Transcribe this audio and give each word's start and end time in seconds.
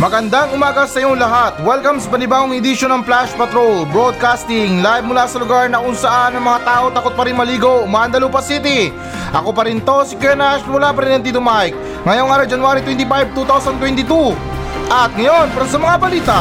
Magandang 0.00 0.56
umaga 0.56 0.88
sa 0.88 0.96
inyong 0.96 1.20
lahat. 1.20 1.60
Welcome 1.60 2.00
sa 2.00 2.08
panibagong 2.08 2.56
edisyon 2.56 2.88
ng 2.88 3.02
Flash 3.04 3.36
Patrol 3.36 3.84
Broadcasting 3.92 4.80
live 4.80 5.04
mula 5.04 5.28
sa 5.28 5.36
lugar 5.36 5.68
na 5.68 5.76
kung 5.76 5.92
saan 5.92 6.32
ang 6.32 6.40
mga 6.40 6.64
tao 6.64 6.84
takot 6.88 7.12
pa 7.12 7.28
rin 7.28 7.36
maligo, 7.36 7.84
Mandalupa 7.84 8.40
City. 8.40 8.88
Ako 9.36 9.52
pa 9.52 9.68
rin 9.68 9.76
to, 9.84 10.00
si 10.08 10.16
Nash 10.16 10.64
mula 10.64 10.96
pa 10.96 11.04
rin 11.04 11.20
ng 11.20 11.24
Tito 11.28 11.36
Mike. 11.36 11.76
Ngayong 12.08 12.32
araw, 12.32 12.46
January 12.48 12.80
25, 12.80 13.44
2022. 13.76 14.88
At 14.88 15.12
ngayon, 15.12 15.52
para 15.52 15.66
sa 15.68 15.76
mga 15.76 15.96
balita. 16.00 16.38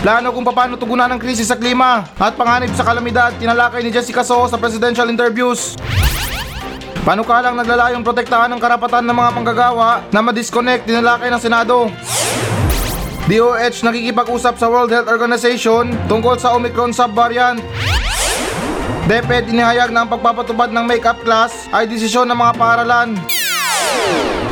Plano 0.00 0.32
kung 0.32 0.48
paano 0.48 0.80
tugunan 0.80 1.12
ang 1.12 1.20
krisis 1.20 1.52
sa 1.52 1.60
klima 1.60 2.08
at 2.16 2.32
panganib 2.32 2.72
sa 2.72 2.80
kalamidad 2.80 3.36
tinalakay 3.36 3.84
ni 3.84 3.92
Jessica 3.92 4.24
Soho 4.24 4.48
sa 4.48 4.56
presidential 4.56 5.12
interviews. 5.12 5.76
Panukalang 7.04 7.60
naglalayong 7.60 8.00
protektahan 8.00 8.48
ng 8.48 8.56
karapatan 8.56 9.04
ng 9.04 9.12
mga 9.12 9.30
manggagawa 9.36 10.08
na 10.08 10.24
madisconnect 10.24 10.88
tinalakay 10.88 11.28
ng 11.28 11.36
Senado. 11.36 11.92
DOH 13.28 13.84
nakikipag-usap 13.84 14.56
sa 14.56 14.72
World 14.72 14.88
Health 14.88 15.12
Organization 15.12 15.92
tungkol 16.08 16.40
sa 16.40 16.56
Omicron 16.56 16.96
subvariant. 16.96 17.60
DepEd 19.04 19.52
inihayag 19.52 19.92
na 19.92 20.08
ang 20.08 20.16
pagpapatupad 20.16 20.72
ng 20.72 20.84
makeup 20.88 21.20
class 21.20 21.68
ay 21.76 21.84
desisyon 21.84 22.24
ng 22.24 22.40
mga 22.40 22.56
paaralan. 22.56 23.20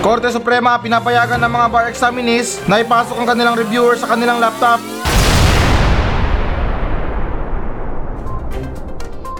Korte 0.05 0.29
Suprema 0.29 0.77
pinapayagan 0.77 1.41
ng 1.41 1.53
mga 1.57 1.67
bar 1.73 1.89
examinees 1.89 2.61
na 2.69 2.85
ipasok 2.85 3.17
ang 3.17 3.33
kanilang 3.33 3.57
reviewer 3.57 3.97
sa 3.97 4.13
kanilang 4.13 4.37
laptop. 4.37 4.77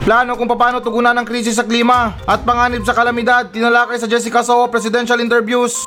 Plano 0.03 0.35
kung 0.35 0.51
paano 0.51 0.83
tugunan 0.83 1.15
ang 1.15 1.23
krisis 1.23 1.55
sa 1.55 1.63
klima 1.63 2.19
at 2.27 2.43
panganib 2.43 2.83
sa 2.83 2.91
kalamidad 2.91 3.47
tinalakay 3.55 4.03
sa 4.03 4.11
Jessica 4.11 4.43
Soho 4.43 4.67
presidential 4.67 5.15
interviews. 5.23 5.87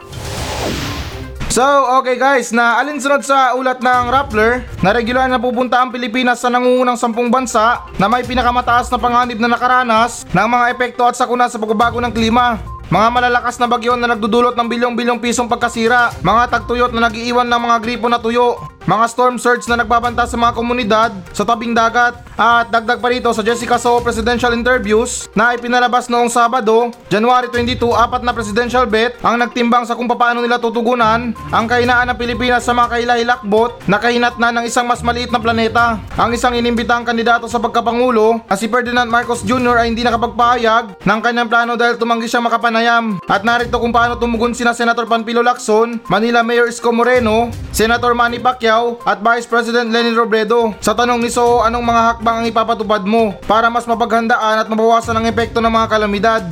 So, 1.52 1.64
okay 2.00 2.16
guys, 2.16 2.56
na 2.56 2.80
alinsunod 2.80 3.28
sa 3.28 3.60
ulat 3.60 3.84
ng 3.84 4.08
Rappler 4.08 4.64
na 4.80 4.96
regular 4.96 5.28
na 5.28 5.36
pupunta 5.36 5.84
ang 5.84 5.92
Pilipinas 5.92 6.40
sa 6.40 6.48
nangungunang 6.48 6.96
sampung 6.96 7.28
bansa 7.28 7.84
na 8.00 8.08
may 8.08 8.24
pinakamataas 8.24 8.88
na 8.88 8.96
panganib 8.96 9.36
na 9.36 9.52
nakaranas 9.52 10.24
ng 10.32 10.48
mga 10.48 10.66
epekto 10.72 11.04
at 11.04 11.20
sakuna 11.20 11.52
sa 11.52 11.60
pagbabago 11.60 12.00
ng 12.00 12.16
klima. 12.16 12.56
Mga 12.88 13.08
malalakas 13.12 13.60
na 13.60 13.68
bagyo 13.68 14.00
na 14.00 14.16
nagdudulot 14.16 14.56
ng 14.56 14.68
bilyong-bilyong 14.72 15.20
pisong 15.20 15.52
pagkasira, 15.52 16.16
mga 16.24 16.56
tagtuyot 16.56 16.96
na 16.96 17.12
nagiiwan 17.12 17.52
ng 17.52 17.62
mga 17.68 17.78
gripo 17.84 18.08
na 18.08 18.22
tuyo, 18.22 18.62
mga 18.86 19.06
storm 19.10 19.42
surge 19.42 19.66
na 19.66 19.82
nagbabanta 19.82 20.30
sa 20.30 20.38
mga 20.38 20.54
komunidad 20.54 21.10
sa 21.34 21.42
tabing 21.42 21.74
dagat 21.74 22.22
at 22.38 22.70
dagdag 22.70 23.02
pa 23.02 23.10
rito 23.10 23.26
sa 23.34 23.42
Jessica 23.42 23.82
Soho 23.82 23.98
presidential 23.98 24.54
interviews 24.54 25.26
na 25.34 25.58
ipinalabas 25.58 26.06
noong 26.06 26.30
Sabado, 26.30 26.94
January 27.10 27.50
22, 27.50 27.82
apat 27.82 28.22
na 28.22 28.30
presidential 28.30 28.86
bet 28.86 29.18
ang 29.26 29.42
nagtimbang 29.42 29.90
sa 29.90 29.98
kung 29.98 30.06
paano 30.06 30.46
nila 30.46 30.62
tutugunan 30.62 31.34
ang 31.50 31.66
kahinaan 31.66 32.14
ng 32.14 32.18
Pilipinas 32.22 32.62
sa 32.62 32.78
mga 32.78 32.94
kailahilakbot 32.94 33.90
na 33.90 33.98
kahinat 33.98 34.38
na 34.38 34.54
ng 34.54 34.70
isang 34.70 34.86
mas 34.86 35.02
maliit 35.02 35.34
na 35.34 35.42
planeta. 35.42 35.98
Ang 36.14 36.38
isang 36.38 36.54
inimbitang 36.54 37.10
kandidato 37.10 37.50
sa 37.50 37.58
pagkapangulo 37.58 38.46
na 38.46 38.54
si 38.54 38.70
Ferdinand 38.70 39.10
Marcos 39.10 39.42
Jr. 39.42 39.82
ay 39.82 39.90
hindi 39.90 40.06
nakapagpahayag 40.06 41.02
ng 41.02 41.20
kanyang 41.26 41.50
plano 41.50 41.74
dahil 41.74 41.98
tumanggi 41.98 42.30
siyang 42.30 42.46
makapanayam. 42.46 43.18
At 43.26 43.42
narito 43.42 43.82
kung 43.82 43.90
paano 43.90 44.14
tumugon 44.22 44.54
sina 44.54 44.78
Senator 44.78 45.10
Panpilo 45.10 45.42
Lacson, 45.42 46.06
Manila 46.06 46.46
Mayor 46.46 46.70
Isko 46.70 46.94
Moreno, 46.94 47.50
Senator 47.74 48.14
Manny 48.14 48.38
Pacquiao 48.38 48.75
at 49.06 49.20
Vice 49.24 49.48
President 49.48 49.88
Lenin 49.90 50.16
Robredo. 50.16 50.76
Sa 50.84 50.92
tanong 50.92 51.20
ni 51.22 51.32
Soho, 51.32 51.64
anong 51.64 51.86
mga 51.86 52.02
hakbang 52.12 52.38
ang 52.44 52.48
ipapatupad 52.50 53.02
mo 53.08 53.36
para 53.46 53.72
mas 53.72 53.88
mapaghandaan 53.88 54.64
at 54.64 54.68
mabawasan 54.68 55.16
ang 55.16 55.26
epekto 55.28 55.64
ng 55.64 55.72
mga 55.72 55.88
kalamidad? 55.88 56.44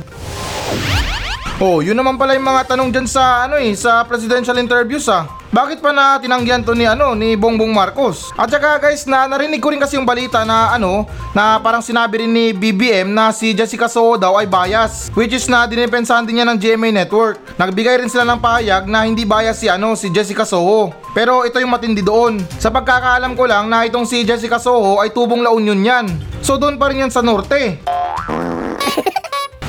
Oh, 1.62 1.78
yun 1.84 1.94
naman 1.94 2.18
pala 2.18 2.34
yung 2.34 2.50
mga 2.50 2.74
tanong 2.74 2.90
dyan 2.90 3.06
sa 3.06 3.46
ano 3.46 3.60
eh, 3.60 3.76
sa 3.78 4.02
presidential 4.02 4.58
interviews 4.58 5.06
ah. 5.06 5.43
Bakit 5.54 5.78
pa 5.78 5.94
na 5.94 6.18
tinanggihan 6.18 6.66
to 6.66 6.74
ni 6.74 6.82
ano 6.82 7.14
ni 7.14 7.38
Bongbong 7.38 7.70
Marcos? 7.70 8.34
At 8.34 8.50
saka 8.50 8.74
guys, 8.82 9.06
na 9.06 9.30
narinig 9.30 9.62
ko 9.62 9.70
rin 9.70 9.78
kasi 9.78 9.94
yung 9.94 10.02
balita 10.02 10.42
na 10.42 10.74
ano, 10.74 11.06
na 11.30 11.62
parang 11.62 11.78
sinabi 11.78 12.26
rin 12.26 12.34
ni 12.34 12.50
BBM 12.50 13.14
na 13.14 13.30
si 13.30 13.54
Jessica 13.54 13.86
Soho 13.86 14.18
daw 14.18 14.34
ay 14.34 14.50
bias, 14.50 15.14
which 15.14 15.30
is 15.30 15.46
na 15.46 15.62
dinipensahan 15.70 16.26
din 16.26 16.42
niya 16.42 16.50
ng 16.50 16.58
GMA 16.58 16.90
Network. 16.90 17.38
Nagbigay 17.54 18.02
rin 18.02 18.10
sila 18.10 18.26
ng 18.34 18.42
pahayag 18.42 18.90
na 18.90 19.06
hindi 19.06 19.22
bias 19.22 19.62
si 19.62 19.70
ano 19.70 19.94
si 19.94 20.10
Jessica 20.10 20.42
Soho. 20.42 20.90
Pero 21.14 21.46
ito 21.46 21.62
yung 21.62 21.70
matindi 21.70 22.02
doon. 22.02 22.42
Sa 22.58 22.74
pagkakaalam 22.74 23.38
ko 23.38 23.46
lang 23.46 23.70
na 23.70 23.86
itong 23.86 24.10
si 24.10 24.26
Jessica 24.26 24.58
Soho 24.58 24.98
ay 24.98 25.14
tubong 25.14 25.38
La 25.38 25.54
Union 25.54 25.78
yan. 25.78 26.10
So 26.42 26.58
doon 26.58 26.82
pa 26.82 26.90
rin 26.90 27.06
yan 27.06 27.14
sa 27.14 27.22
norte. 27.22 27.78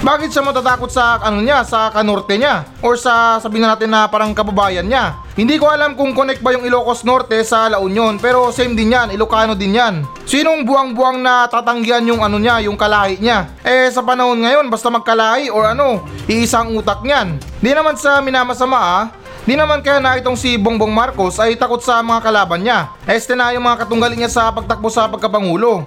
Bakit 0.05 0.29
siya 0.29 0.45
matatakot 0.45 0.93
sa 0.93 1.17
ano 1.17 1.41
niya, 1.41 1.65
sa 1.65 1.89
kanorte 1.89 2.37
niya? 2.37 2.61
Or 2.85 2.93
sa 2.93 3.41
sabihin 3.41 3.65
na 3.65 3.73
natin 3.73 3.89
na 3.89 4.05
parang 4.05 4.37
kababayan 4.37 4.85
niya? 4.85 5.17
Hindi 5.33 5.57
ko 5.57 5.65
alam 5.65 5.97
kung 5.97 6.13
connect 6.13 6.45
ba 6.45 6.53
yung 6.53 6.61
Ilocos 6.61 7.01
Norte 7.01 7.41
sa 7.41 7.65
La 7.73 7.81
Union, 7.81 8.21
pero 8.21 8.53
same 8.53 8.77
din 8.77 8.93
yan, 8.93 9.09
Ilocano 9.17 9.57
din 9.57 9.73
yan. 9.73 10.05
Sinong 10.29 10.61
buwang-buwang 10.61 11.25
na 11.25 11.49
tatanggihan 11.49 12.05
yung 12.05 12.21
ano 12.21 12.37
niya, 12.37 12.61
yung 12.69 12.77
kalahi 12.77 13.17
niya? 13.17 13.49
Eh 13.65 13.89
sa 13.89 14.05
panahon 14.05 14.45
ngayon, 14.45 14.69
basta 14.69 14.93
magkalahi 14.93 15.49
or 15.49 15.65
ano, 15.73 16.05
iisang 16.29 16.77
utak 16.77 17.01
niyan. 17.01 17.41
Di 17.57 17.73
naman 17.73 17.97
sa 17.97 18.21
minamasama 18.21 18.77
ah, 18.77 19.03
Di 19.45 19.53
naman 19.53 19.85
kaya 19.85 20.01
na 20.01 20.17
itong 20.17 20.33
si 20.33 20.57
Bongbong 20.57 20.89
Marcos 20.89 21.37
ay 21.37 21.53
takot 21.53 21.77
sa 21.77 22.01
mga 22.01 22.17
kalaban 22.17 22.65
niya. 22.65 22.89
Este 23.05 23.37
na 23.37 23.53
yung 23.53 23.61
mga 23.61 23.85
katunggalin 23.85 24.17
niya 24.17 24.33
sa 24.33 24.49
pagtakbo 24.49 24.89
sa 24.89 25.05
pagkapangulo. 25.05 25.85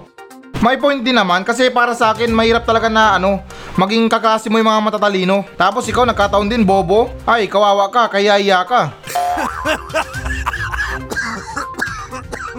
May 0.59 0.75
point 0.75 0.99
din 0.99 1.15
naman 1.15 1.47
kasi 1.47 1.71
para 1.71 1.95
sa 1.95 2.11
akin 2.11 2.35
mahirap 2.35 2.67
talaga 2.67 2.91
na 2.91 3.15
ano, 3.15 3.39
maging 3.79 4.11
kakasi 4.11 4.51
mo 4.51 4.59
yung 4.59 4.67
mga 4.67 4.91
matatalino. 4.91 5.47
Tapos 5.55 5.87
ikaw 5.87 6.03
nagkataon 6.03 6.51
din 6.51 6.67
bobo, 6.67 7.07
ay 7.23 7.47
kawawa 7.47 7.87
ka, 7.87 8.11
kaya 8.11 8.35
iya 8.35 8.67
ka. 8.67 8.91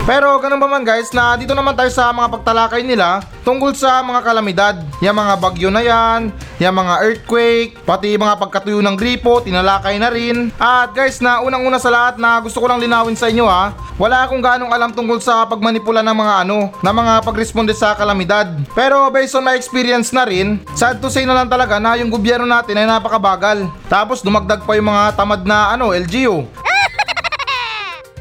Pero 0.08 0.40
ganun 0.40 0.58
pa 0.58 0.66
man 0.66 0.80
guys 0.80 1.12
na 1.12 1.36
dito 1.36 1.52
naman 1.52 1.76
tayo 1.76 1.92
sa 1.92 2.08
mga 2.08 2.40
pagtalakay 2.40 2.80
nila 2.80 3.20
tungkol 3.44 3.76
sa 3.76 4.00
mga 4.00 4.24
kalamidad. 4.24 4.80
Yung 5.04 5.20
mga 5.20 5.34
bagyo 5.36 5.68
na 5.68 5.84
yan, 5.84 6.32
yung 6.60 6.76
mga 6.76 6.94
earthquake, 7.00 7.72
pati 7.88 8.20
mga 8.20 8.36
pagkatuyo 8.36 8.84
ng 8.84 8.96
gripo, 9.00 9.40
tinalakay 9.40 9.96
na 9.96 10.12
rin. 10.12 10.52
At 10.60 10.92
guys 10.92 11.24
na 11.24 11.40
unang-una 11.40 11.80
sa 11.80 11.88
lahat 11.88 12.20
na 12.20 12.36
gusto 12.44 12.60
ko 12.60 12.68
lang 12.68 12.84
linawin 12.84 13.16
sa 13.16 13.32
inyo 13.32 13.48
ha, 13.48 13.72
wala 13.96 14.28
akong 14.28 14.44
ganong 14.44 14.68
alam 14.68 14.92
tungkol 14.92 15.16
sa 15.24 15.48
pagmanipula 15.48 16.04
ng 16.04 16.16
mga 16.16 16.34
ano, 16.44 16.68
ng 16.68 16.96
mga 17.00 17.12
pagresponde 17.24 17.72
sa 17.72 17.96
kalamidad. 17.96 18.52
Pero 18.76 19.08
based 19.08 19.32
on 19.32 19.44
my 19.48 19.56
experience 19.56 20.12
na 20.12 20.28
rin, 20.28 20.60
sad 20.76 21.00
to 21.00 21.08
say 21.08 21.24
na 21.24 21.32
lang 21.32 21.48
talaga 21.48 21.80
na 21.80 21.96
yung 21.96 22.12
gobyerno 22.12 22.44
natin 22.44 22.76
ay 22.76 22.84
napakabagal. 22.84 23.64
Tapos 23.88 24.20
dumagdag 24.20 24.60
pa 24.68 24.76
yung 24.76 24.92
mga 24.92 25.16
tamad 25.16 25.40
na 25.48 25.72
ano, 25.72 25.96
LGU. 25.96 26.69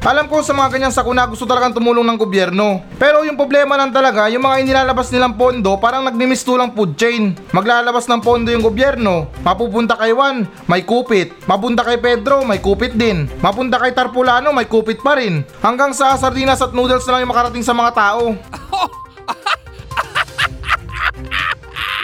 Alam 0.00 0.32
ko 0.32 0.40
sa 0.40 0.56
mga 0.56 0.72
ganyang 0.72 0.96
sakuna 0.96 1.28
gusto 1.28 1.44
talagang 1.44 1.76
tumulong 1.76 2.08
ng 2.08 2.16
gobyerno. 2.16 2.80
Pero 2.96 3.20
yung 3.20 3.36
problema 3.36 3.76
lang 3.76 3.92
talaga, 3.92 4.32
yung 4.32 4.40
mga 4.40 4.64
inilalabas 4.64 5.12
nilang 5.12 5.36
pondo 5.36 5.76
parang 5.76 6.08
nagnimistulang 6.08 6.72
food 6.72 6.96
chain. 6.96 7.36
Maglalabas 7.52 8.08
ng 8.08 8.24
pondo 8.24 8.48
yung 8.48 8.64
gobyerno, 8.64 9.28
mapupunta 9.44 10.00
kay 10.00 10.16
Juan, 10.16 10.48
may 10.64 10.88
kupit. 10.88 11.36
Mapunta 11.44 11.84
kay 11.84 12.00
Pedro, 12.00 12.48
may 12.48 12.64
kupit 12.64 12.96
din. 12.96 13.28
Mapunta 13.44 13.76
kay 13.76 13.92
Tarpulano, 13.92 14.56
may 14.56 14.64
kupit 14.64 15.04
pa 15.04 15.20
rin. 15.20 15.44
Hanggang 15.60 15.92
sa 15.92 16.16
sardinas 16.16 16.64
at 16.64 16.72
noodles 16.72 17.04
na 17.04 17.20
lang 17.20 17.28
yung 17.28 17.32
makarating 17.36 17.60
sa 17.60 17.76
mga 17.76 17.92
tao. 17.92 18.32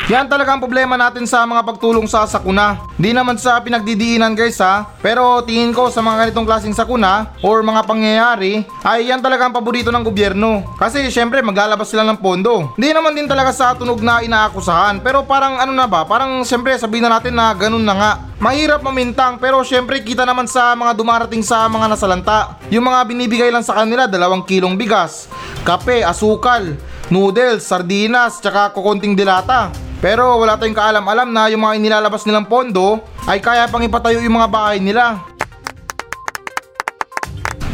Yan 0.07 0.31
talaga 0.31 0.55
ang 0.55 0.63
problema 0.63 0.95
natin 0.95 1.27
sa 1.27 1.43
mga 1.43 1.67
pagtulong 1.67 2.07
sa 2.07 2.23
sakuna. 2.31 2.79
Di 2.95 3.11
naman 3.11 3.35
sa 3.43 3.59
pinagdidiinan 3.59 4.39
guys 4.39 4.63
ha, 4.63 4.87
pero 5.03 5.43
tingin 5.43 5.75
ko 5.75 5.91
sa 5.91 5.99
mga 5.99 6.31
ganitong 6.31 6.47
klaseng 6.47 6.79
sakuna 6.79 7.35
or 7.43 7.59
mga 7.67 7.83
pangyayari 7.83 8.63
ay 8.87 9.11
yan 9.11 9.19
talaga 9.19 9.51
ang 9.51 9.55
paborito 9.59 9.91
ng 9.91 10.07
gobyerno. 10.07 10.63
Kasi 10.79 11.11
syempre 11.11 11.43
maglalabas 11.43 11.91
sila 11.91 12.07
ng 12.07 12.23
pondo. 12.23 12.71
Di 12.79 12.95
naman 12.95 13.19
din 13.19 13.27
talaga 13.27 13.51
sa 13.51 13.75
tunog 13.75 13.99
na 13.99 14.23
inaakusahan, 14.23 15.03
pero 15.03 15.27
parang 15.27 15.59
ano 15.59 15.75
na 15.75 15.91
ba, 15.91 16.07
parang 16.07 16.47
syempre 16.47 16.79
sabihin 16.79 17.11
na 17.11 17.19
natin 17.19 17.35
na 17.35 17.51
ganun 17.51 17.83
na 17.83 17.95
nga. 17.99 18.13
Mahirap 18.37 18.85
mamintang 18.85 19.41
pero 19.41 19.65
syempre 19.65 20.05
kita 20.05 20.29
naman 20.29 20.45
sa 20.45 20.77
mga 20.77 20.93
dumarating 20.93 21.41
sa 21.41 21.65
mga 21.73 21.89
nasalanta. 21.89 22.61
Yung 22.69 22.85
mga 22.85 23.09
binibigay 23.09 23.49
lang 23.49 23.65
sa 23.65 23.81
kanila 23.81 24.05
dalawang 24.05 24.45
kilong 24.45 24.77
bigas, 24.77 25.25
kape, 25.65 26.05
asukal, 26.05 26.77
noodles, 27.09 27.65
sardinas, 27.65 28.37
tsaka 28.45 28.77
kukunting 28.77 29.17
dilata. 29.17 29.73
Pero 30.05 30.37
wala 30.37 30.61
tayong 30.61 30.77
kaalam-alam 30.77 31.33
na 31.33 31.49
yung 31.49 31.65
mga 31.65 31.81
inilalabas 31.81 32.29
nilang 32.29 32.45
pondo 32.45 33.01
ay 33.25 33.41
kaya 33.41 33.73
pang 33.73 33.81
ipatayo 33.81 34.21
yung 34.21 34.37
mga 34.37 34.53
bahay 34.53 34.85
nila. 34.85 35.36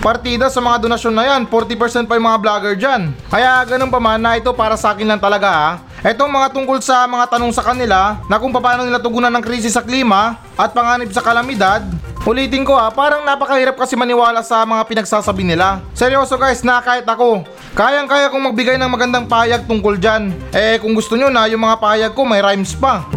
Partida 0.02 0.50
sa 0.50 0.58
mga 0.58 0.82
donasyon 0.82 1.14
na 1.14 1.24
yan, 1.30 1.46
40% 1.46 2.10
pa 2.10 2.18
yung 2.18 2.26
mga 2.26 2.42
vlogger 2.42 2.74
dyan. 2.74 3.14
Kaya 3.30 3.62
ganun 3.62 3.86
pa 3.86 4.02
man 4.02 4.18
na 4.18 4.34
ito 4.34 4.50
para 4.50 4.74
sa 4.74 4.90
akin 4.90 5.06
lang 5.06 5.22
talaga 5.22 5.46
ha. 5.46 5.70
Etong 6.02 6.26
mga 6.26 6.50
tungkol 6.50 6.82
sa 6.82 7.06
mga 7.06 7.30
tanong 7.30 7.54
sa 7.54 7.62
kanila 7.62 8.18
na 8.26 8.34
kung 8.42 8.50
paano 8.50 8.82
nila 8.82 8.98
tugunan 8.98 9.30
ng 9.30 9.46
krisis 9.46 9.78
sa 9.78 9.86
klima 9.86 10.42
at 10.58 10.74
panganib 10.74 11.14
sa 11.14 11.22
kalamidad, 11.22 11.86
Ulitin 12.22 12.62
ko 12.62 12.78
ha, 12.78 12.86
parang 12.90 13.26
napakahirap 13.26 13.74
kasi 13.74 13.98
maniwala 13.98 14.46
sa 14.46 14.62
mga 14.62 14.86
pinagsasabi 14.86 15.42
nila. 15.42 15.82
Seryoso 15.90 16.38
guys, 16.38 16.62
na 16.62 16.78
kahit 16.78 17.02
ako, 17.02 17.42
kayang-kaya 17.74 18.30
kong 18.30 18.46
magbigay 18.46 18.78
ng 18.78 18.90
magandang 18.90 19.26
pahayag 19.26 19.66
tungkol 19.66 19.98
dyan. 19.98 20.30
Eh 20.54 20.78
kung 20.78 20.94
gusto 20.94 21.18
nyo 21.18 21.34
na 21.34 21.50
yung 21.50 21.62
mga 21.62 21.82
pahayag 21.82 22.14
ko 22.14 22.22
may 22.22 22.38
rhymes 22.38 22.78
pa. 22.78 23.02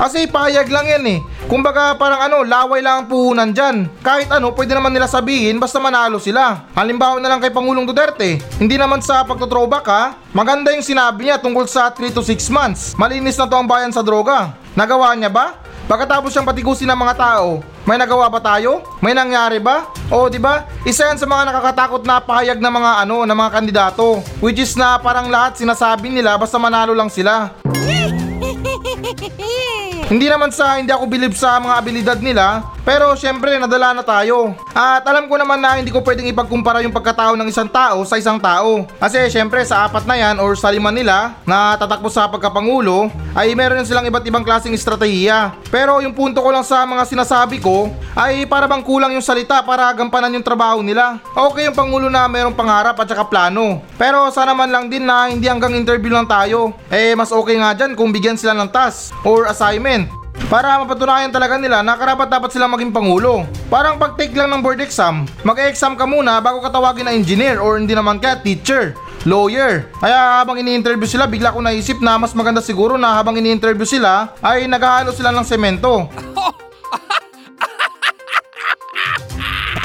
Kasi 0.00 0.24
payag 0.24 0.72
lang 0.72 0.88
yan 0.88 1.04
eh. 1.04 1.20
Kumbaga 1.44 1.92
parang 2.00 2.24
ano, 2.24 2.40
laway 2.40 2.80
lang 2.80 3.04
ang 3.04 3.06
puhunan 3.06 3.52
dyan. 3.52 3.84
Kahit 4.00 4.32
ano, 4.32 4.56
pwede 4.56 4.72
naman 4.72 4.96
nila 4.96 5.04
sabihin 5.04 5.60
basta 5.60 5.76
manalo 5.76 6.16
sila. 6.16 6.64
Halimbawa 6.72 7.20
na 7.20 7.28
lang 7.28 7.40
kay 7.40 7.52
Pangulong 7.52 7.84
Duterte. 7.84 8.40
Hindi 8.56 8.80
naman 8.80 9.04
sa 9.04 9.28
pagtotrowback 9.28 9.86
ha. 9.92 10.16
Maganda 10.32 10.72
yung 10.72 10.84
sinabi 10.84 11.28
niya 11.28 11.36
tungkol 11.36 11.68
sa 11.68 11.92
3 11.92 12.16
to 12.16 12.24
6 12.24 12.48
months. 12.48 12.96
Malinis 12.96 13.36
na 13.36 13.44
to 13.44 13.60
ang 13.60 13.68
bayan 13.68 13.92
sa 13.92 14.00
droga. 14.00 14.56
Nagawa 14.72 15.12
niya 15.12 15.28
ba? 15.28 15.60
Pagkatapos 15.84 16.32
siyang 16.32 16.48
patigusin 16.48 16.88
ng 16.88 16.96
mga 16.96 17.14
tao, 17.20 17.60
may 17.84 18.00
nagawa 18.00 18.32
ba 18.32 18.40
tayo? 18.40 18.80
May 19.04 19.12
nangyari 19.12 19.60
ba? 19.60 19.92
O 20.08 20.32
di 20.32 20.40
ba? 20.40 20.64
Isa 20.88 21.04
yan 21.12 21.20
sa 21.20 21.28
mga 21.28 21.52
nakakatakot 21.52 22.08
na 22.08 22.24
pahayag 22.24 22.56
ng 22.56 22.72
mga 22.72 23.04
ano, 23.04 23.28
ng 23.28 23.36
mga 23.36 23.52
kandidato. 23.52 24.24
Which 24.40 24.56
is 24.56 24.80
na 24.80 24.96
parang 24.96 25.28
lahat 25.28 25.60
sinasabi 25.60 26.08
nila 26.08 26.40
basta 26.40 26.56
manalo 26.56 26.96
lang 26.96 27.12
sila. 27.12 27.52
Hindi 30.04 30.28
naman 30.28 30.52
sa 30.52 30.76
hindi 30.76 30.92
ako 30.92 31.08
bilib 31.08 31.32
sa 31.32 31.56
mga 31.56 31.74
abilidad 31.80 32.18
nila, 32.20 32.60
pero 32.84 33.16
syempre 33.16 33.56
nadala 33.56 33.96
na 33.96 34.04
tayo. 34.04 34.52
At 34.76 35.00
alam 35.08 35.24
ko 35.32 35.40
naman 35.40 35.56
na 35.56 35.80
hindi 35.80 35.88
ko 35.88 36.04
pwedeng 36.04 36.28
ipagkumpara 36.28 36.84
yung 36.84 36.92
pagkatao 36.92 37.32
ng 37.40 37.48
isang 37.48 37.64
tao 37.64 38.04
sa 38.04 38.20
isang 38.20 38.36
tao. 38.36 38.84
Kasi 39.00 39.32
syempre 39.32 39.64
sa 39.64 39.88
apat 39.88 40.04
na 40.04 40.20
yan 40.20 40.36
or 40.36 40.52
sa 40.60 40.68
lima 40.68 40.92
nila 40.92 41.40
na 41.48 41.80
tatakbo 41.80 42.12
sa 42.12 42.28
pagkapangulo, 42.28 43.08
ay 43.32 43.56
meron 43.56 43.88
silang 43.88 44.04
iba't 44.04 44.28
ibang 44.28 44.44
klaseng 44.44 44.76
estratehiya. 44.76 45.56
Pero 45.72 46.04
yung 46.04 46.12
punto 46.12 46.44
ko 46.44 46.52
lang 46.52 46.68
sa 46.68 46.84
mga 46.84 47.08
sinasabi 47.08 47.64
ko, 47.64 47.88
ay 48.12 48.44
para 48.44 48.68
bang 48.68 48.84
kulang 48.84 49.16
yung 49.16 49.24
salita 49.24 49.64
para 49.64 49.88
gampanan 49.96 50.36
yung 50.36 50.44
trabaho 50.44 50.84
nila. 50.84 51.16
Okay 51.32 51.64
yung 51.64 51.74
pangulo 51.74 52.12
na 52.12 52.28
mayroong 52.28 52.54
pangarap 52.54 53.00
at 53.00 53.08
saka 53.08 53.24
plano. 53.24 53.80
Pero 53.96 54.28
sana 54.28 54.52
man 54.52 54.68
lang 54.68 54.92
din 54.92 55.08
na 55.08 55.32
hindi 55.32 55.48
hanggang 55.48 55.72
interview 55.72 56.12
lang 56.12 56.28
tayo. 56.28 56.76
Eh 56.92 57.16
mas 57.16 57.32
okay 57.32 57.56
nga 57.56 57.72
dyan 57.72 57.96
kung 57.96 58.12
bigyan 58.12 58.36
sila 58.36 58.52
ng 58.52 58.68
task 58.68 59.16
or 59.24 59.48
assignment. 59.48 60.03
Para 60.50 60.78
mapatunayan 60.82 61.34
talaga 61.34 61.56
nila 61.56 61.82
na 61.82 61.98
karapat 61.98 62.28
dapat 62.30 62.50
silang 62.50 62.70
maging 62.74 62.94
pangulo. 62.94 63.42
Parang 63.66 63.98
pag 63.98 64.14
take 64.14 64.34
lang 64.34 64.50
ng 64.52 64.62
board 64.62 64.78
exam, 64.82 65.26
mag-exam 65.42 65.94
ka 65.94 66.04
muna 66.04 66.38
bago 66.38 66.62
ka 66.62 66.70
tawagin 66.70 67.06
na 67.08 67.14
engineer 67.14 67.58
or 67.58 67.78
hindi 67.80 67.94
naman 67.94 68.22
kaya 68.22 68.38
teacher 68.38 68.94
lawyer. 69.24 69.88
Kaya 69.98 70.44
habang 70.44 70.60
ini-interview 70.60 71.08
sila, 71.08 71.24
bigla 71.24 71.50
ko 71.50 71.64
naisip 71.64 71.98
na 71.98 72.20
mas 72.20 72.36
maganda 72.36 72.60
siguro 72.60 73.00
na 73.00 73.16
habang 73.16 73.34
ini-interview 73.40 73.88
sila, 73.88 74.36
ay 74.44 74.68
naghahalo 74.68 75.10
sila 75.16 75.32
ng 75.32 75.46
semento. 75.48 76.06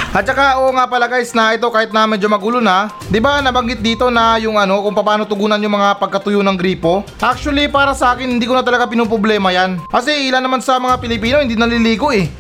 At 0.10 0.26
saka 0.26 0.58
oo 0.58 0.74
nga 0.74 0.90
pala 0.90 1.06
guys 1.06 1.38
na 1.38 1.54
ito 1.54 1.70
kahit 1.70 1.94
na 1.94 2.10
medyo 2.10 2.26
magulo 2.26 2.58
na, 2.58 2.90
'di 3.14 3.22
ba 3.22 3.46
nabanggit 3.46 3.78
dito 3.78 4.10
na 4.10 4.42
yung 4.42 4.58
ano 4.58 4.82
kung 4.82 4.98
paano 4.98 5.30
tugunan 5.30 5.62
yung 5.62 5.78
mga 5.78 6.02
pagkatuyo 6.02 6.42
ng 6.42 6.58
gripo? 6.58 7.06
Actually 7.22 7.70
para 7.70 7.94
sa 7.94 8.18
akin 8.18 8.26
hindi 8.26 8.50
ko 8.50 8.58
na 8.58 8.66
talaga 8.66 8.90
pinoproblema 8.90 9.54
'yan. 9.54 9.78
Kasi 9.86 10.26
ilan 10.26 10.42
naman 10.42 10.66
sa 10.66 10.82
mga 10.82 10.98
Pilipino 10.98 11.46
hindi 11.46 11.54
naliligo 11.54 12.10
eh. 12.10 12.26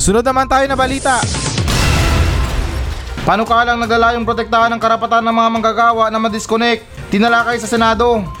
Sunod 0.00 0.24
naman 0.24 0.48
tayo 0.48 0.64
na 0.64 0.80
balita. 0.80 1.20
Paano 3.20 3.44
ka 3.44 3.68
lang 3.68 3.76
nagdala 3.76 4.16
yung 4.16 4.24
protektahan 4.24 4.72
ng 4.72 4.80
karapatan 4.80 5.20
ng 5.28 5.36
mga 5.36 5.50
manggagawa 5.60 6.08
na 6.08 6.16
ma-disconnect? 6.16 7.12
Tinalakay 7.12 7.60
sa 7.60 7.68
Senado. 7.68 8.39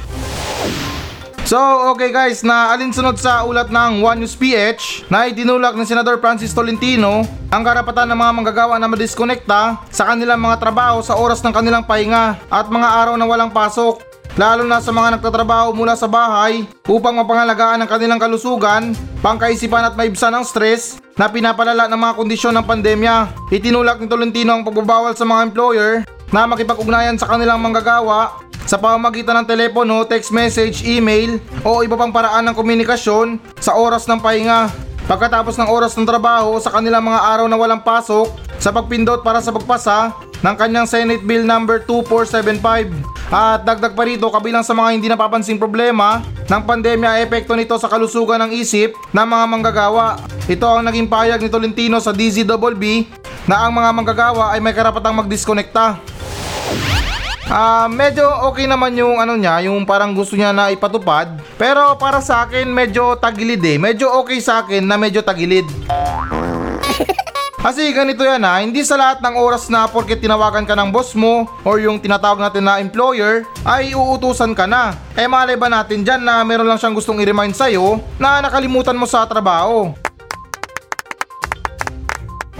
So, 1.50 1.58
okay 1.90 2.14
guys, 2.14 2.46
na 2.46 2.70
alinsunod 2.70 3.18
sa 3.18 3.42
ulat 3.42 3.74
ng 3.74 4.06
One 4.06 4.22
News 4.22 4.38
PH 4.38 5.10
na 5.10 5.26
itinulak 5.26 5.74
ni 5.74 5.82
Senador 5.82 6.22
Francis 6.22 6.54
Tolentino 6.54 7.26
ang 7.50 7.66
karapatan 7.66 8.06
ng 8.06 8.14
mga 8.14 8.32
manggagawa 8.38 8.78
na 8.78 8.86
madiskonekta 8.86 9.82
sa 9.90 10.06
kanilang 10.06 10.38
mga 10.38 10.62
trabaho 10.62 11.02
sa 11.02 11.18
oras 11.18 11.42
ng 11.42 11.50
kanilang 11.50 11.82
pahinga 11.82 12.38
at 12.46 12.70
mga 12.70 12.86
araw 12.86 13.18
na 13.18 13.26
walang 13.26 13.50
pasok 13.50 13.98
lalo 14.38 14.62
na 14.62 14.78
sa 14.78 14.94
mga 14.94 15.18
nagtatrabaho 15.18 15.74
mula 15.74 15.98
sa 15.98 16.06
bahay 16.06 16.70
upang 16.86 17.18
mapangalagaan 17.18 17.82
ang 17.82 17.90
kanilang 17.90 18.22
kalusugan, 18.22 18.94
pangkaisipan 19.18 19.90
at 19.90 19.98
maibsan 19.98 20.30
ang 20.30 20.46
stress 20.46 21.02
na 21.18 21.26
pinapalala 21.26 21.90
ng 21.90 21.98
mga 21.98 22.14
kondisyon 22.14 22.54
ng 22.62 22.66
pandemya. 22.70 23.26
Itinulak 23.50 23.98
ni 23.98 24.06
Tolentino 24.06 24.54
ang 24.54 24.62
pagbabawal 24.62 25.18
sa 25.18 25.26
mga 25.26 25.50
employer 25.50 26.06
na 26.30 26.46
makipag-ugnayan 26.46 27.18
sa 27.18 27.26
kanilang 27.26 27.58
manggagawa 27.58 28.38
sa 28.70 28.78
pamamagitan 28.78 29.34
ng 29.42 29.50
telepono, 29.50 30.06
text 30.06 30.30
message, 30.30 30.86
email 30.86 31.42
o 31.66 31.82
iba 31.82 31.98
pang 31.98 32.14
paraan 32.14 32.46
ng 32.46 32.54
komunikasyon 32.54 33.42
sa 33.58 33.74
oras 33.74 34.06
ng 34.06 34.22
pahinga. 34.22 34.70
Pagkatapos 35.10 35.58
ng 35.58 35.66
oras 35.66 35.98
ng 35.98 36.06
trabaho 36.06 36.54
sa 36.62 36.70
kanilang 36.70 37.02
mga 37.02 37.18
araw 37.18 37.50
na 37.50 37.58
walang 37.58 37.82
pasok 37.82 38.30
sa 38.62 38.70
pagpindot 38.70 39.26
para 39.26 39.42
sa 39.42 39.50
pagpasa 39.50 40.14
ng 40.38 40.54
kanyang 40.54 40.86
Senate 40.86 41.26
Bill 41.26 41.42
number 41.42 41.82
2475. 41.82 42.94
At 43.34 43.66
dagdag 43.66 43.98
pa 43.98 44.06
rito 44.06 44.30
kabilang 44.30 44.62
sa 44.62 44.70
mga 44.70 44.94
hindi 44.94 45.10
napapansing 45.10 45.58
problema 45.58 46.22
ng 46.46 46.62
pandemya 46.62 47.26
epekto 47.26 47.58
nito 47.58 47.74
sa 47.74 47.90
kalusugan 47.90 48.38
ng 48.46 48.54
isip 48.54 48.94
ng 49.10 49.26
mga 49.26 49.44
manggagawa. 49.50 50.14
Ito 50.46 50.78
ang 50.78 50.86
naging 50.86 51.10
payag 51.10 51.42
ni 51.42 51.50
Tolentino 51.50 51.98
sa 51.98 52.14
DZBB 52.14 53.10
na 53.50 53.66
ang 53.66 53.74
mga 53.74 53.90
manggagawa 53.98 54.54
ay 54.54 54.62
may 54.62 54.70
karapatang 54.70 55.18
magdiskonekta. 55.18 55.98
Ah, 57.50 57.90
medyo 57.90 58.30
okay 58.46 58.70
naman 58.70 58.94
yung 58.94 59.18
ano 59.18 59.34
niya, 59.34 59.66
yung 59.66 59.82
parang 59.82 60.14
gusto 60.14 60.38
niya 60.38 60.54
na 60.54 60.70
ipatupad. 60.70 61.34
Pero 61.58 61.98
para 61.98 62.22
sa 62.22 62.46
akin 62.46 62.70
medyo 62.70 63.18
tagilid 63.18 63.58
eh. 63.66 63.74
Medyo 63.74 64.06
okay 64.22 64.38
sa 64.38 64.62
akin 64.62 64.86
na 64.86 64.94
medyo 64.94 65.18
tagilid. 65.18 65.66
Kasi 67.66 67.90
ganito 67.90 68.22
yan 68.22 68.46
ha, 68.46 68.62
hindi 68.62 68.86
sa 68.86 68.94
lahat 68.94 69.18
ng 69.18 69.34
oras 69.34 69.66
na 69.66 69.90
porket 69.90 70.22
tinawagan 70.22 70.62
ka 70.62 70.78
ng 70.78 70.94
boss 70.94 71.12
mo 71.18 71.44
or 71.66 71.82
yung 71.82 71.98
tinatawag 71.98 72.38
natin 72.38 72.64
na 72.70 72.78
employer 72.78 73.42
ay 73.66 73.98
uutusan 73.98 74.54
ka 74.54 74.70
na. 74.70 74.94
Eh 75.18 75.26
malay 75.26 75.58
ba 75.58 75.66
natin 75.66 76.06
dyan 76.06 76.22
na 76.22 76.46
meron 76.46 76.70
lang 76.70 76.78
siyang 76.78 76.94
gustong 76.94 77.18
i-remind 77.18 77.52
sa'yo 77.58 77.98
na 78.14 78.38
nakalimutan 78.40 78.94
mo 78.94 79.10
sa 79.10 79.26
trabaho. 79.26 79.90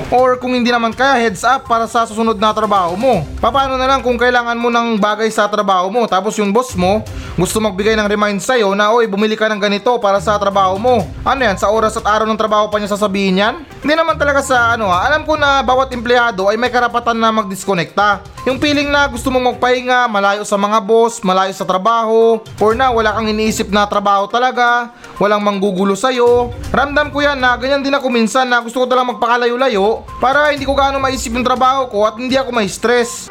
Or 0.09 0.41
kung 0.41 0.57
hindi 0.57 0.73
naman 0.73 0.97
kaya 0.97 1.21
heads 1.21 1.45
up 1.45 1.69
para 1.69 1.85
sa 1.85 2.09
susunod 2.09 2.41
na 2.41 2.57
trabaho 2.57 2.97
mo. 2.97 3.21
Paano 3.45 3.77
na 3.77 3.85
lang 3.85 4.01
kung 4.01 4.17
kailangan 4.17 4.57
mo 4.57 4.73
ng 4.73 4.97
bagay 4.97 5.29
sa 5.29 5.45
trabaho 5.53 5.93
mo 5.93 6.09
tapos 6.09 6.33
yung 6.41 6.49
boss 6.49 6.73
mo 6.73 7.05
gusto 7.41 7.57
magbigay 7.57 7.97
ng 7.97 8.05
remind 8.05 8.41
sa'yo 8.43 8.77
na 8.77 8.93
oy 8.93 9.09
bumili 9.09 9.33
ka 9.33 9.49
ng 9.49 9.57
ganito 9.57 9.97
para 9.97 10.21
sa 10.21 10.37
trabaho 10.37 10.77
mo. 10.77 11.09
Ano 11.25 11.41
yan 11.41 11.57
sa 11.57 11.73
oras 11.73 11.97
at 11.97 12.05
araw 12.05 12.29
ng 12.29 12.37
trabaho 12.37 12.69
pa 12.69 12.77
niya 12.77 12.93
sasabihin 12.93 13.41
yan? 13.41 13.55
Hindi 13.81 13.95
naman 13.97 14.21
talaga 14.21 14.45
sa 14.45 14.77
ano 14.77 14.93
ha, 14.93 15.09
alam 15.09 15.25
ko 15.25 15.41
na 15.41 15.65
bawat 15.65 15.89
empleyado 15.97 16.53
ay 16.53 16.61
may 16.61 16.69
karapatan 16.69 17.17
na 17.17 17.33
magdiskonekta. 17.33 18.21
Yung 18.49 18.57
feeling 18.57 18.89
na 18.89 19.05
gusto 19.05 19.29
mong 19.29 19.53
magpahinga, 19.53 20.09
malayo 20.09 20.49
sa 20.49 20.57
mga 20.57 20.81
boss, 20.81 21.21
malayo 21.21 21.53
sa 21.53 21.69
trabaho, 21.69 22.41
or 22.57 22.73
na 22.73 22.89
wala 22.89 23.13
kang 23.13 23.29
iniisip 23.29 23.69
na 23.69 23.85
trabaho 23.85 24.25
talaga, 24.33 24.97
walang 25.21 25.45
manggugulo 25.45 25.93
sa'yo. 25.93 26.49
Ramdam 26.73 27.13
ko 27.13 27.21
yan 27.21 27.37
na 27.37 27.61
ganyan 27.61 27.85
din 27.85 27.93
ako 27.93 28.09
minsan 28.09 28.49
na 28.49 28.65
gusto 28.65 28.81
ko 28.81 28.89
talagang 28.89 29.13
magpakalayo-layo 29.13 30.09
para 30.25 30.57
hindi 30.57 30.65
ko 30.65 30.73
gaano 30.73 30.97
maisip 30.97 31.37
yung 31.37 31.45
trabaho 31.45 31.93
ko 31.93 32.09
at 32.09 32.17
hindi 32.17 32.33
ako 32.41 32.49
may 32.49 32.65
stress. 32.65 33.29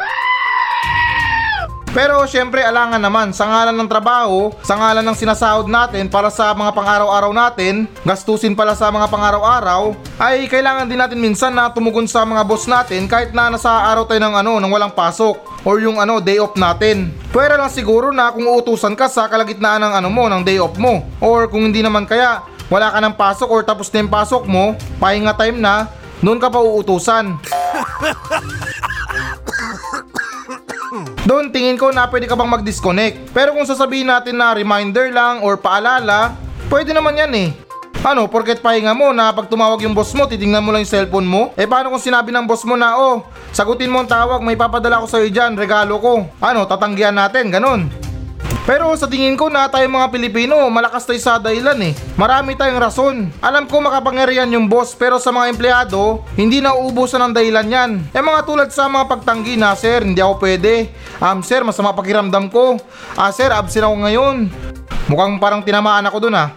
Pero 1.89 2.22
syempre 2.29 2.62
alangan 2.62 3.01
naman 3.01 3.34
sa 3.34 3.50
ngalan 3.50 3.74
ng 3.74 3.89
trabaho, 3.89 4.53
sa 4.62 4.77
ngalan 4.77 5.01
ng 5.01 5.17
sinasahod 5.17 5.65
natin 5.65 6.05
para 6.05 6.29
sa 6.29 6.53
mga 6.53 6.69
pang-araw-araw 6.69 7.34
natin, 7.34 7.89
gastusin 8.05 8.53
pala 8.53 8.77
sa 8.77 8.93
mga 8.93 9.10
pang-araw-araw, 9.10 9.98
ay 10.22 10.46
kailangan 10.46 10.86
din 10.86 11.01
natin 11.01 11.17
minsan 11.17 11.50
na 11.50 11.74
tumugon 11.74 12.05
sa 12.05 12.22
mga 12.29 12.46
boss 12.46 12.69
natin 12.69 13.10
kahit 13.10 13.34
na 13.34 13.50
nasa 13.50 13.74
araw 13.89 14.05
tayo 14.05 14.22
ng 14.22 14.36
ano, 14.38 14.62
ng 14.62 14.69
walang 14.69 14.93
pasok 14.93 15.41
or 15.65 15.81
yung 15.81 15.98
ano, 15.98 16.22
day 16.22 16.38
off 16.38 16.53
natin. 16.53 17.10
Pwera 17.34 17.58
lang 17.58 17.74
siguro 17.74 18.13
na 18.13 18.29
kung 18.29 18.46
uutusan 18.46 18.93
ka 18.93 19.10
sa 19.10 19.25
kalagitnaan 19.25 19.81
ng 19.89 19.93
ano 19.98 20.10
mo, 20.13 20.29
ng 20.29 20.46
day 20.46 20.62
off 20.62 20.77
mo. 20.77 21.01
Or 21.17 21.50
kung 21.50 21.65
hindi 21.65 21.81
naman 21.81 22.05
kaya, 22.05 22.46
wala 22.69 22.93
ka 22.93 23.01
ng 23.01 23.17
pasok 23.17 23.50
or 23.50 23.62
tapos 23.65 23.89
na 23.89 24.05
yung 24.05 24.13
pasok 24.13 24.46
mo, 24.46 24.77
pahinga 25.01 25.34
time 25.34 25.58
na, 25.58 25.89
noon 26.22 26.38
ka 26.38 26.53
pa 26.53 26.62
uutusan. 26.62 27.34
Doon 31.27 31.51
tingin 31.51 31.75
ko 31.75 31.91
na 31.91 32.07
pwede 32.07 32.31
ka 32.31 32.35
bang 32.38 32.47
mag-disconnect. 32.47 33.35
Pero 33.35 33.51
kung 33.51 33.67
sasabihin 33.67 34.07
natin 34.07 34.39
na 34.39 34.55
reminder 34.55 35.11
lang 35.11 35.43
or 35.43 35.59
paalala, 35.59 36.35
pwede 36.71 36.95
naman 36.95 37.19
yan 37.19 37.33
eh. 37.35 37.49
Ano, 37.99 38.31
porket 38.31 38.63
pahinga 38.63 38.95
mo 38.95 39.11
na 39.11 39.35
pag 39.35 39.51
tumawag 39.51 39.83
yung 39.83 39.91
boss 39.91 40.15
mo, 40.15 40.23
titingnan 40.23 40.63
mo 40.63 40.71
lang 40.71 40.88
yung 40.88 40.93
cellphone 40.95 41.27
mo? 41.27 41.51
Eh 41.59 41.67
paano 41.67 41.91
kung 41.91 41.99
sinabi 41.99 42.31
ng 42.31 42.47
boss 42.47 42.63
mo 42.63 42.79
na, 42.79 42.95
oh, 42.95 43.27
sagutin 43.51 43.91
mo 43.91 43.99
ang 43.99 44.07
tawag, 44.07 44.39
may 44.39 44.55
papadala 44.55 45.03
ko 45.03 45.07
sa'yo 45.11 45.27
dyan, 45.27 45.59
regalo 45.59 45.99
ko. 45.99 46.23
Ano, 46.39 46.63
tatanggihan 46.63 47.11
natin, 47.11 47.51
ganun. 47.51 47.91
Pero 48.69 48.93
sa 48.93 49.09
tingin 49.09 49.33
ko 49.33 49.49
na 49.49 49.65
tayong 49.65 49.97
mga 49.97 50.13
Pilipino, 50.13 50.53
malakas 50.69 51.01
tayo 51.01 51.17
sa 51.17 51.41
dahilan 51.41 51.73
eh. 51.89 51.97
Marami 52.13 52.53
tayong 52.53 52.77
rason. 52.77 53.15
Alam 53.41 53.65
ko 53.65 53.81
makapangyarihan 53.81 54.45
yung 54.53 54.69
boss 54.69 54.93
pero 54.93 55.17
sa 55.17 55.33
mga 55.33 55.49
empleyado, 55.49 56.21
hindi 56.38 56.61
na 56.61 56.77
uubusan 56.77 57.17
ng 57.17 57.33
dahilan 57.33 57.65
yan. 57.65 57.91
Eh 58.13 58.21
mga 58.21 58.45
tulad 58.45 58.69
sa 58.69 58.85
mga 58.85 59.09
pagtanggi 59.09 59.57
na, 59.57 59.73
Sir, 59.73 60.05
hindi 60.05 60.21
ako 60.21 60.38
pwede. 60.45 60.93
Um, 61.17 61.41
sir, 61.41 61.65
masama 61.65 61.97
pakiramdam 61.97 62.53
ko. 62.53 62.77
Ah, 63.17 63.33
sir, 63.33 63.49
absent 63.49 63.89
ako 63.89 64.05
ngayon. 64.05 64.53
Mukhang 65.09 65.41
parang 65.41 65.65
tinamaan 65.65 66.05
ako 66.05 66.29
dun 66.29 66.38
ah. 66.38 66.53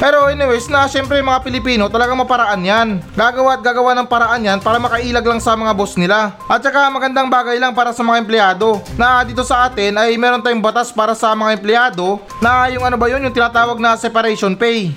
Pero 0.00 0.32
anyways 0.32 0.64
na 0.72 0.88
syempre 0.88 1.20
mga 1.20 1.44
Pilipino 1.44 1.92
talagang 1.92 2.16
maparaan 2.16 2.64
yan. 2.64 3.04
Gagawa 3.12 3.60
at 3.60 3.62
gagawa 3.62 3.92
ng 4.00 4.08
paraan 4.08 4.40
yan 4.40 4.56
para 4.56 4.80
makailag 4.80 5.20
lang 5.20 5.44
sa 5.44 5.52
mga 5.52 5.76
boss 5.76 6.00
nila. 6.00 6.40
At 6.48 6.64
saka 6.64 6.88
magandang 6.88 7.28
bagay 7.28 7.60
lang 7.60 7.76
para 7.76 7.92
sa 7.92 8.00
mga 8.00 8.24
empleyado 8.24 8.80
na 8.96 9.20
dito 9.28 9.44
sa 9.44 9.68
atin 9.68 10.00
ay 10.00 10.16
meron 10.16 10.40
tayong 10.40 10.64
batas 10.64 10.88
para 10.88 11.12
sa 11.12 11.36
mga 11.36 11.60
empleyado 11.60 12.16
na 12.40 12.72
yung 12.72 12.80
ano 12.80 12.96
ba 12.96 13.12
yun 13.12 13.20
yung 13.28 13.36
tinatawag 13.36 13.76
na 13.76 13.92
separation 14.00 14.56
pay. 14.56 14.96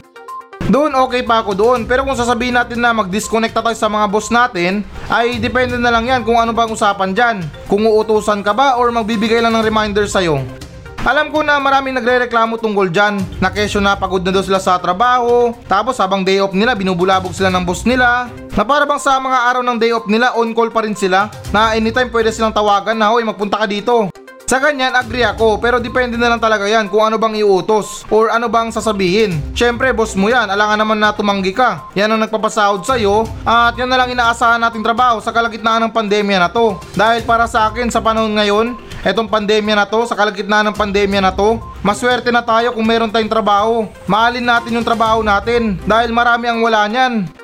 Doon 0.72 0.96
okay 0.96 1.20
pa 1.28 1.44
ako 1.44 1.52
doon 1.52 1.84
pero 1.84 2.08
kung 2.08 2.16
sasabihin 2.16 2.56
natin 2.56 2.80
na 2.80 2.96
mag-disconnect 2.96 3.52
tayo 3.52 3.76
sa 3.76 3.92
mga 3.92 4.08
boss 4.08 4.32
natin 4.32 4.88
ay 5.12 5.36
depende 5.36 5.76
na 5.76 5.92
lang 5.92 6.08
yan 6.08 6.24
kung 6.24 6.40
ano 6.40 6.56
bang 6.56 6.72
usapan 6.72 7.12
dyan. 7.12 7.38
Kung 7.68 7.84
uutusan 7.84 8.40
ka 8.40 8.56
ba 8.56 8.80
or 8.80 8.88
magbibigay 8.88 9.44
lang 9.44 9.52
ng 9.52 9.68
reminder 9.68 10.08
sa'yo. 10.08 10.63
Alam 11.04 11.36
ko 11.36 11.44
na 11.44 11.60
maraming 11.60 12.00
nagre-reklamo 12.00 12.56
tungkol 12.56 12.88
dyan 12.88 13.20
na 13.44 13.52
kesyo 13.52 13.84
na 13.84 13.92
pagod 13.92 14.24
na 14.24 14.32
daw 14.32 14.40
sila 14.40 14.56
sa 14.56 14.80
trabaho. 14.80 15.52
Tapos 15.68 16.00
habang 16.00 16.24
day 16.24 16.40
off 16.40 16.56
nila 16.56 16.72
binubulabog 16.80 17.36
sila 17.36 17.52
ng 17.52 17.68
boss 17.68 17.84
nila. 17.84 18.32
Na 18.56 18.64
para 18.64 18.88
bang 18.88 19.04
sa 19.04 19.20
mga 19.20 19.52
araw 19.52 19.62
ng 19.68 19.80
day 19.84 19.92
off 19.92 20.08
nila 20.08 20.32
on 20.32 20.56
call 20.56 20.72
pa 20.72 20.88
rin 20.88 20.96
sila. 20.96 21.28
Na 21.52 21.76
anytime 21.76 22.08
pwede 22.08 22.32
silang 22.32 22.56
tawagan 22.56 22.96
na 22.96 23.12
hoy 23.12 23.28
magpunta 23.28 23.60
ka 23.60 23.68
dito. 23.68 24.08
Sa 24.44 24.60
ganyan, 24.60 24.92
agree 24.92 25.24
ako, 25.24 25.56
pero 25.64 25.80
depende 25.80 26.20
na 26.20 26.28
lang 26.28 26.42
talaga 26.42 26.68
yan 26.68 26.92
kung 26.92 27.00
ano 27.00 27.16
bang 27.16 27.40
iutos 27.40 28.04
or 28.12 28.28
ano 28.28 28.52
bang 28.52 28.76
sasabihin. 28.76 29.40
Siyempre, 29.56 29.96
boss 29.96 30.20
mo 30.20 30.28
yan, 30.28 30.52
alangan 30.52 30.84
naman 30.84 31.00
na 31.00 31.16
tumanggi 31.16 31.56
ka. 31.56 31.88
Yan 31.96 32.12
ang 32.12 32.22
nagpapasahod 32.28 32.84
sa'yo 32.84 33.24
at 33.48 33.72
yan 33.80 33.88
na 33.88 33.96
lang 33.96 34.12
inaasahan 34.12 34.60
nating 34.60 34.84
trabaho 34.84 35.24
sa 35.24 35.32
kalagitnaan 35.32 35.88
ng 35.88 35.96
pandemya 35.96 36.44
na 36.44 36.50
to. 36.52 36.76
Dahil 36.92 37.24
para 37.24 37.48
sa 37.48 37.72
akin, 37.72 37.88
sa 37.88 38.04
panahon 38.04 38.36
ngayon, 38.36 38.76
etong 39.08 39.32
pandemya 39.32 39.80
na 39.80 39.88
to, 39.88 40.04
sa 40.04 40.16
kalagitnaan 40.20 40.70
ng 40.70 40.78
pandemya 40.78 41.24
na 41.24 41.32
to, 41.32 41.64
maswerte 41.80 42.28
na 42.28 42.44
tayo 42.44 42.76
kung 42.76 42.84
meron 42.84 43.12
tayong 43.16 43.32
trabaho. 43.32 43.88
Mahalin 44.12 44.44
natin 44.44 44.76
yung 44.76 44.88
trabaho 44.88 45.24
natin 45.24 45.80
dahil 45.88 46.12
marami 46.12 46.52
ang 46.52 46.60
wala 46.60 46.84
niyan. 46.92 47.43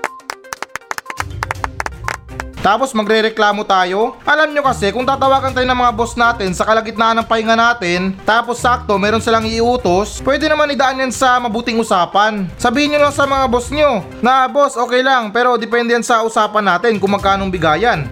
Tapos 2.60 2.92
magrereklamo 2.92 3.64
tayo? 3.64 4.20
Alam 4.28 4.52
nyo 4.52 4.68
kasi 4.68 4.92
kung 4.92 5.08
tatawagan 5.08 5.56
tayo 5.56 5.64
ng 5.64 5.80
mga 5.80 5.96
boss 5.96 6.20
natin 6.20 6.52
sa 6.52 6.68
kalagitnaan 6.68 7.24
ng 7.24 7.28
pahinga 7.28 7.56
natin, 7.56 8.12
tapos 8.28 8.60
sakto 8.60 9.00
meron 9.00 9.24
silang 9.24 9.48
iutos, 9.48 10.20
pwede 10.28 10.52
naman 10.52 10.76
idaan 10.76 11.00
yan 11.00 11.14
sa 11.16 11.40
mabuting 11.40 11.80
usapan. 11.80 12.52
Sabihin 12.60 12.96
nyo 12.96 13.08
lang 13.08 13.16
sa 13.16 13.24
mga 13.24 13.46
boss 13.48 13.72
nyo 13.72 14.04
na 14.20 14.44
boss 14.52 14.76
okay 14.76 15.00
lang 15.00 15.32
pero 15.32 15.56
depende 15.56 15.96
yan 15.96 16.04
sa 16.04 16.20
usapan 16.28 16.76
natin 16.76 17.00
kung 17.00 17.16
magkanong 17.16 17.52
bigayan. 17.52 18.12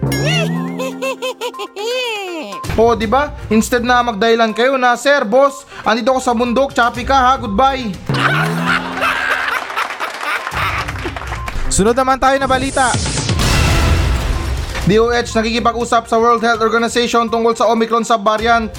O, 2.78 2.94
di 2.94 3.10
ba? 3.10 3.34
Instead 3.50 3.82
na 3.82 4.06
magdahilan 4.06 4.54
kayo 4.54 4.78
na, 4.78 4.94
Sir, 4.94 5.26
boss, 5.26 5.66
andito 5.82 6.14
ako 6.14 6.20
sa 6.22 6.30
bundok, 6.30 6.70
choppy 6.70 7.02
ka 7.02 7.18
ha, 7.18 7.32
goodbye. 7.34 7.90
Sunod 11.74 11.98
naman 11.98 12.22
tayo 12.22 12.38
na 12.38 12.46
balita. 12.46 12.94
DOH 14.88 15.36
nakikipag-usap 15.36 16.08
sa 16.08 16.16
World 16.16 16.40
Health 16.40 16.64
Organization 16.64 17.28
tungkol 17.28 17.52
sa 17.52 17.68
Omicron 17.68 18.08
subvariant. 18.08 18.72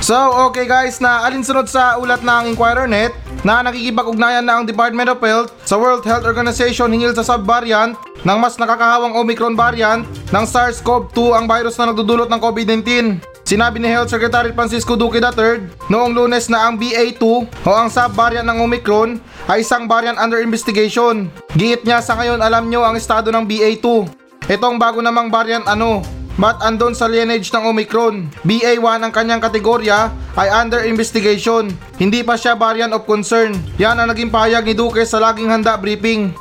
So, 0.00 0.16
okay 0.48 0.64
guys, 0.64 0.96
na 0.96 1.28
alinsunod 1.28 1.68
sa 1.68 2.00
ulat 2.00 2.24
ng 2.24 2.56
Inquirer.net 2.56 3.12
na 3.44 3.60
nakikipag-ugnayan 3.60 4.42
na 4.42 4.58
ang 4.58 4.64
Department 4.64 5.12
of 5.12 5.20
Health 5.20 5.52
sa 5.68 5.76
World 5.76 6.08
Health 6.08 6.24
Organization 6.24 6.88
hinggil 6.88 7.12
sa 7.12 7.20
subvariant 7.20 8.00
ng 8.24 8.38
mas 8.40 8.56
nakakahawang 8.56 9.12
Omicron 9.12 9.52
variant 9.52 10.08
ng 10.32 10.44
SARS-CoV-2 10.48 11.20
ang 11.36 11.44
virus 11.44 11.76
na 11.76 11.92
nagdudulot 11.92 12.32
ng 12.32 12.40
COVID-19. 12.40 13.20
Sinabi 13.44 13.76
ni 13.76 13.92
Health 13.92 14.08
Secretary 14.08 14.56
Francisco 14.56 14.96
Duque 14.96 15.20
III 15.20 15.68
noong 15.92 16.16
lunes 16.16 16.48
na 16.48 16.64
ang 16.64 16.80
BA2 16.80 17.22
o 17.44 17.70
ang 17.76 17.92
subvariant 17.92 18.48
ng 18.48 18.58
Omicron 18.64 19.20
ay 19.52 19.60
isang 19.60 19.84
variant 19.84 20.16
under 20.16 20.40
investigation. 20.40 21.28
Giit 21.60 21.84
niya 21.84 22.00
sa 22.00 22.16
ngayon 22.16 22.40
alam 22.40 22.72
nyo 22.72 22.80
ang 22.88 22.96
estado 22.96 23.28
ng 23.28 23.44
BA2. 23.44 24.21
Itong 24.50 24.78
bago 24.78 24.98
namang 24.98 25.30
variant 25.30 25.66
ano, 25.70 26.02
But 26.32 26.64
andon 26.64 26.96
sa 26.96 27.12
lineage 27.12 27.52
ng 27.52 27.60
Omicron. 27.60 28.32
BA1 28.40 29.04
ang 29.04 29.12
kanyang 29.12 29.44
kategorya 29.44 30.08
ay 30.32 30.48
under 30.48 30.80
investigation. 30.88 31.68
Hindi 32.00 32.24
pa 32.24 32.40
siya 32.40 32.56
variant 32.56 32.96
of 32.96 33.04
concern. 33.04 33.52
Yan 33.76 34.00
ang 34.00 34.08
naging 34.08 34.32
pahayag 34.32 34.64
ni 34.64 34.72
Duque 34.72 35.04
sa 35.04 35.20
laging 35.20 35.52
handa 35.52 35.76
briefing. 35.76 36.32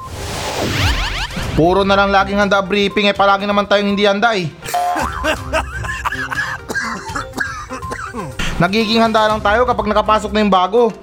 Puro 1.59 1.83
na 1.83 1.99
lang 1.99 2.07
laging 2.07 2.39
handa 2.39 2.63
briefing 2.63 3.11
eh 3.11 3.15
palagi 3.15 3.43
naman 3.43 3.67
tayong 3.67 3.91
hindi 3.91 4.07
handa 4.07 4.31
eh. 4.31 4.47
Nagiging 8.63 9.03
handa 9.03 9.27
lang 9.27 9.43
tayo 9.43 9.67
kapag 9.67 9.91
nakapasok 9.91 10.31
na 10.31 10.39
yung 10.39 10.53
bago. 10.53 10.95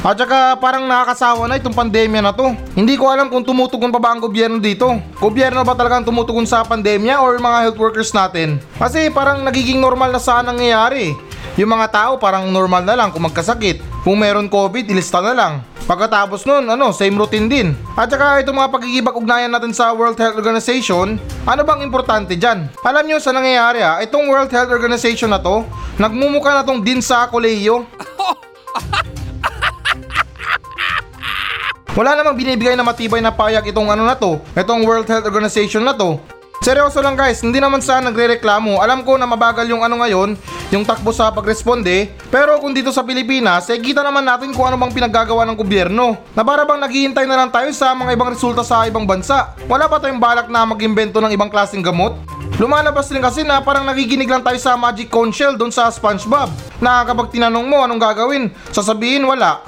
At 0.00 0.16
saka 0.16 0.56
parang 0.56 0.88
nakakasawa 0.88 1.44
na 1.44 1.60
itong 1.60 1.76
pandemya 1.76 2.24
na 2.24 2.32
to. 2.32 2.56
Hindi 2.72 2.96
ko 2.96 3.12
alam 3.12 3.28
kung 3.28 3.44
tumutugon 3.44 3.92
pa 3.92 4.00
ba 4.00 4.16
ang 4.16 4.20
gobyerno 4.24 4.56
dito. 4.56 4.88
Gobyerno 5.20 5.60
ba 5.60 5.76
talagang 5.76 6.08
tumutugon 6.08 6.48
sa 6.48 6.64
pandemya 6.64 7.20
or 7.20 7.36
mga 7.36 7.68
health 7.68 7.76
workers 7.76 8.08
natin? 8.16 8.56
Kasi 8.80 9.12
parang 9.12 9.44
nagiging 9.44 9.76
normal 9.76 10.08
na 10.08 10.16
saan 10.16 10.48
nangyayari. 10.48 11.12
Yung 11.60 11.68
mga 11.68 11.92
tao 11.92 12.12
parang 12.16 12.48
normal 12.48 12.80
na 12.88 12.96
lang 12.96 13.12
kung 13.12 13.28
magkasakit. 13.28 13.84
Kung 14.00 14.16
meron 14.16 14.48
COVID, 14.48 14.88
ilista 14.88 15.20
na 15.20 15.36
lang. 15.36 15.60
Pagkatapos 15.84 16.48
nun, 16.48 16.64
ano, 16.64 16.96
same 16.96 17.20
routine 17.20 17.52
din. 17.52 17.68
At 17.92 18.08
saka 18.08 18.40
itong 18.40 18.56
mga 18.56 18.72
pagkikipag-ugnayan 18.72 19.52
natin 19.52 19.76
sa 19.76 19.92
World 19.92 20.16
Health 20.16 20.40
Organization, 20.40 21.20
ano 21.44 21.60
bang 21.60 21.84
importante 21.84 22.40
dyan? 22.40 22.72
Alam 22.88 23.04
nyo 23.04 23.20
sa 23.20 23.36
nangyayari 23.36 23.84
ha, 23.84 24.00
itong 24.00 24.32
World 24.32 24.48
Health 24.48 24.72
Organization 24.72 25.28
na 25.28 25.44
to, 25.44 25.60
nagmumuka 26.00 26.56
na 26.56 26.64
tong 26.64 26.80
din 26.80 27.04
sa 27.04 27.28
kolehiyo. 27.28 27.84
Wala 31.90 32.14
namang 32.14 32.38
binibigay 32.38 32.78
na 32.78 32.86
matibay 32.86 33.18
na 33.18 33.34
payag 33.34 33.66
itong 33.66 33.90
ano 33.90 34.06
na 34.06 34.14
to, 34.14 34.38
itong 34.54 34.86
World 34.86 35.10
Health 35.10 35.26
Organization 35.26 35.82
na 35.82 35.90
to. 35.90 36.22
Seryoso 36.62 37.02
lang 37.02 37.18
guys, 37.18 37.42
hindi 37.42 37.58
naman 37.58 37.82
sa 37.82 37.98
nagre-reklamo. 37.98 38.78
Alam 38.78 39.02
ko 39.02 39.18
na 39.18 39.26
mabagal 39.26 39.66
yung 39.66 39.82
ano 39.82 39.98
ngayon, 39.98 40.38
yung 40.70 40.86
takbo 40.86 41.10
sa 41.10 41.34
pagresponde. 41.34 42.14
Pero 42.30 42.62
kung 42.62 42.70
dito 42.70 42.94
sa 42.94 43.02
Pilipinas, 43.02 43.66
eh 43.74 43.82
kita 43.82 44.06
naman 44.06 44.22
natin 44.22 44.54
kung 44.54 44.70
ano 44.70 44.78
bang 44.78 44.94
pinaggagawa 44.94 45.42
ng 45.50 45.58
gobyerno. 45.58 46.14
Na 46.30 46.46
para 46.46 46.62
bang 46.62 46.78
naghihintay 46.78 47.26
na 47.26 47.42
lang 47.42 47.50
tayo 47.50 47.74
sa 47.74 47.90
mga 47.90 48.14
ibang 48.14 48.30
resulta 48.30 48.62
sa 48.62 48.86
ibang 48.86 49.02
bansa. 49.02 49.58
Wala 49.66 49.90
pa 49.90 49.98
tayong 49.98 50.22
balak 50.22 50.46
na 50.46 50.62
mag-imbento 50.62 51.18
ng 51.18 51.34
ibang 51.34 51.50
klaseng 51.50 51.82
gamot. 51.82 52.14
Lumalabas 52.60 53.10
din 53.10 53.24
kasi 53.24 53.42
na 53.42 53.58
parang 53.64 53.82
nagiginig 53.82 54.30
lang 54.30 54.46
tayo 54.46 54.60
sa 54.62 54.78
magic 54.78 55.10
cone 55.10 55.34
shell 55.34 55.58
doon 55.58 55.74
sa 55.74 55.90
Spongebob. 55.90 56.54
Na 56.78 57.02
kapag 57.02 57.34
tinanong 57.34 57.66
mo 57.66 57.82
anong 57.82 57.98
gagawin, 57.98 58.52
sasabihin 58.70 59.26
wala. 59.26 59.64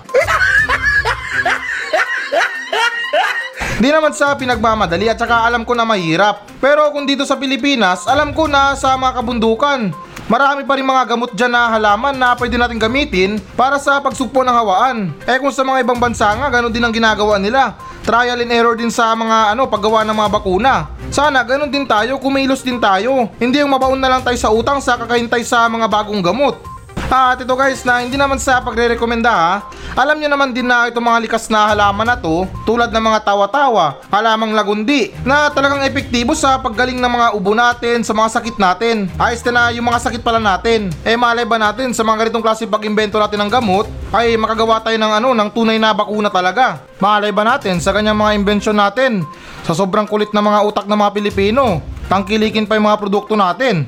Di 3.82 3.90
naman 3.90 4.14
sa 4.14 4.38
pinagmamadali 4.38 5.10
at 5.10 5.18
saka 5.18 5.42
alam 5.42 5.66
ko 5.66 5.74
na 5.74 5.82
mahirap. 5.82 6.46
Pero 6.62 6.94
kung 6.94 7.02
dito 7.02 7.26
sa 7.26 7.34
Pilipinas, 7.34 8.06
alam 8.06 8.30
ko 8.30 8.46
na 8.46 8.78
sa 8.78 8.94
mga 8.94 9.18
kabundukan. 9.18 9.90
Marami 10.30 10.62
pa 10.62 10.78
rin 10.78 10.86
mga 10.86 11.02
gamot 11.02 11.34
dyan 11.34 11.50
na 11.50 11.66
halaman 11.66 12.14
na 12.14 12.38
pwede 12.38 12.54
natin 12.54 12.78
gamitin 12.78 13.42
para 13.58 13.82
sa 13.82 13.98
pagsugpo 13.98 14.46
ng 14.46 14.54
hawaan. 14.54 15.10
Eh 15.26 15.34
kung 15.42 15.50
sa 15.50 15.66
mga 15.66 15.82
ibang 15.82 15.98
bansa 15.98 16.30
nga, 16.30 16.46
ganun 16.46 16.70
din 16.70 16.86
ang 16.86 16.94
ginagawa 16.94 17.42
nila. 17.42 17.74
Trial 18.06 18.38
and 18.46 18.54
error 18.54 18.78
din 18.78 18.86
sa 18.86 19.18
mga 19.18 19.50
ano, 19.50 19.66
paggawa 19.66 20.06
ng 20.06 20.14
mga 20.14 20.30
bakuna. 20.30 20.74
Sana 21.10 21.42
ganun 21.42 21.66
din 21.66 21.82
tayo, 21.82 22.22
kumilos 22.22 22.62
din 22.62 22.78
tayo. 22.78 23.34
Hindi 23.42 23.66
yung 23.66 23.74
mabaon 23.74 23.98
na 23.98 24.14
lang 24.14 24.22
tayo 24.22 24.38
sa 24.38 24.54
utang 24.54 24.78
sa 24.78 24.94
kakahintay 24.94 25.42
sa 25.42 25.66
mga 25.66 25.90
bagong 25.90 26.22
gamot. 26.22 26.71
At 27.12 27.44
ito 27.44 27.52
guys 27.52 27.84
na 27.84 28.00
hindi 28.00 28.16
naman 28.16 28.40
sa 28.40 28.64
pagre-rekomenda 28.64 29.28
ha. 29.28 29.68
Alam 29.92 30.16
nyo 30.16 30.32
naman 30.32 30.56
din 30.56 30.64
na 30.64 30.88
itong 30.88 31.04
mga 31.04 31.28
likas 31.28 31.52
na 31.52 31.68
halaman 31.68 32.08
na 32.08 32.16
to, 32.16 32.48
tulad 32.64 32.88
ng 32.88 33.04
mga 33.04 33.20
tawa-tawa, 33.20 34.00
halamang 34.08 34.56
lagundi, 34.56 35.12
na 35.20 35.52
talagang 35.52 35.84
epektibo 35.84 36.32
sa 36.32 36.56
paggaling 36.56 36.96
ng 36.96 37.12
mga 37.12 37.26
ubo 37.36 37.52
natin, 37.52 38.00
sa 38.00 38.16
mga 38.16 38.40
sakit 38.40 38.56
natin. 38.56 39.12
Ayos 39.20 39.44
na 39.44 39.68
yung 39.76 39.84
mga 39.84 40.08
sakit 40.08 40.24
pala 40.24 40.40
natin. 40.40 40.88
Eh 41.04 41.12
malay 41.12 41.44
ba 41.44 41.60
natin 41.60 41.92
sa 41.92 42.00
mga 42.00 42.24
ganitong 42.24 42.40
klase 42.40 42.64
pag-imbento 42.64 43.20
natin 43.20 43.44
ng 43.44 43.52
gamot, 43.52 43.84
ay 44.16 44.32
makagawa 44.40 44.80
tayo 44.80 44.96
ng 44.96 45.12
ano, 45.12 45.36
ng 45.36 45.48
tunay 45.52 45.76
na 45.76 45.92
bakuna 45.92 46.32
talaga. 46.32 46.80
Malay 46.96 47.28
ba 47.28 47.44
natin 47.44 47.76
sa 47.76 47.92
kanyang 47.92 48.16
mga 48.16 48.40
imbensyon 48.40 48.80
natin, 48.80 49.20
sa 49.68 49.76
sobrang 49.76 50.08
kulit 50.08 50.32
ng 50.32 50.40
mga 50.40 50.64
utak 50.64 50.88
ng 50.88 50.96
mga 50.96 51.12
Pilipino, 51.12 51.84
tangkilikin 52.08 52.64
pa 52.64 52.80
yung 52.80 52.88
mga 52.88 52.96
produkto 52.96 53.36
natin. 53.36 53.84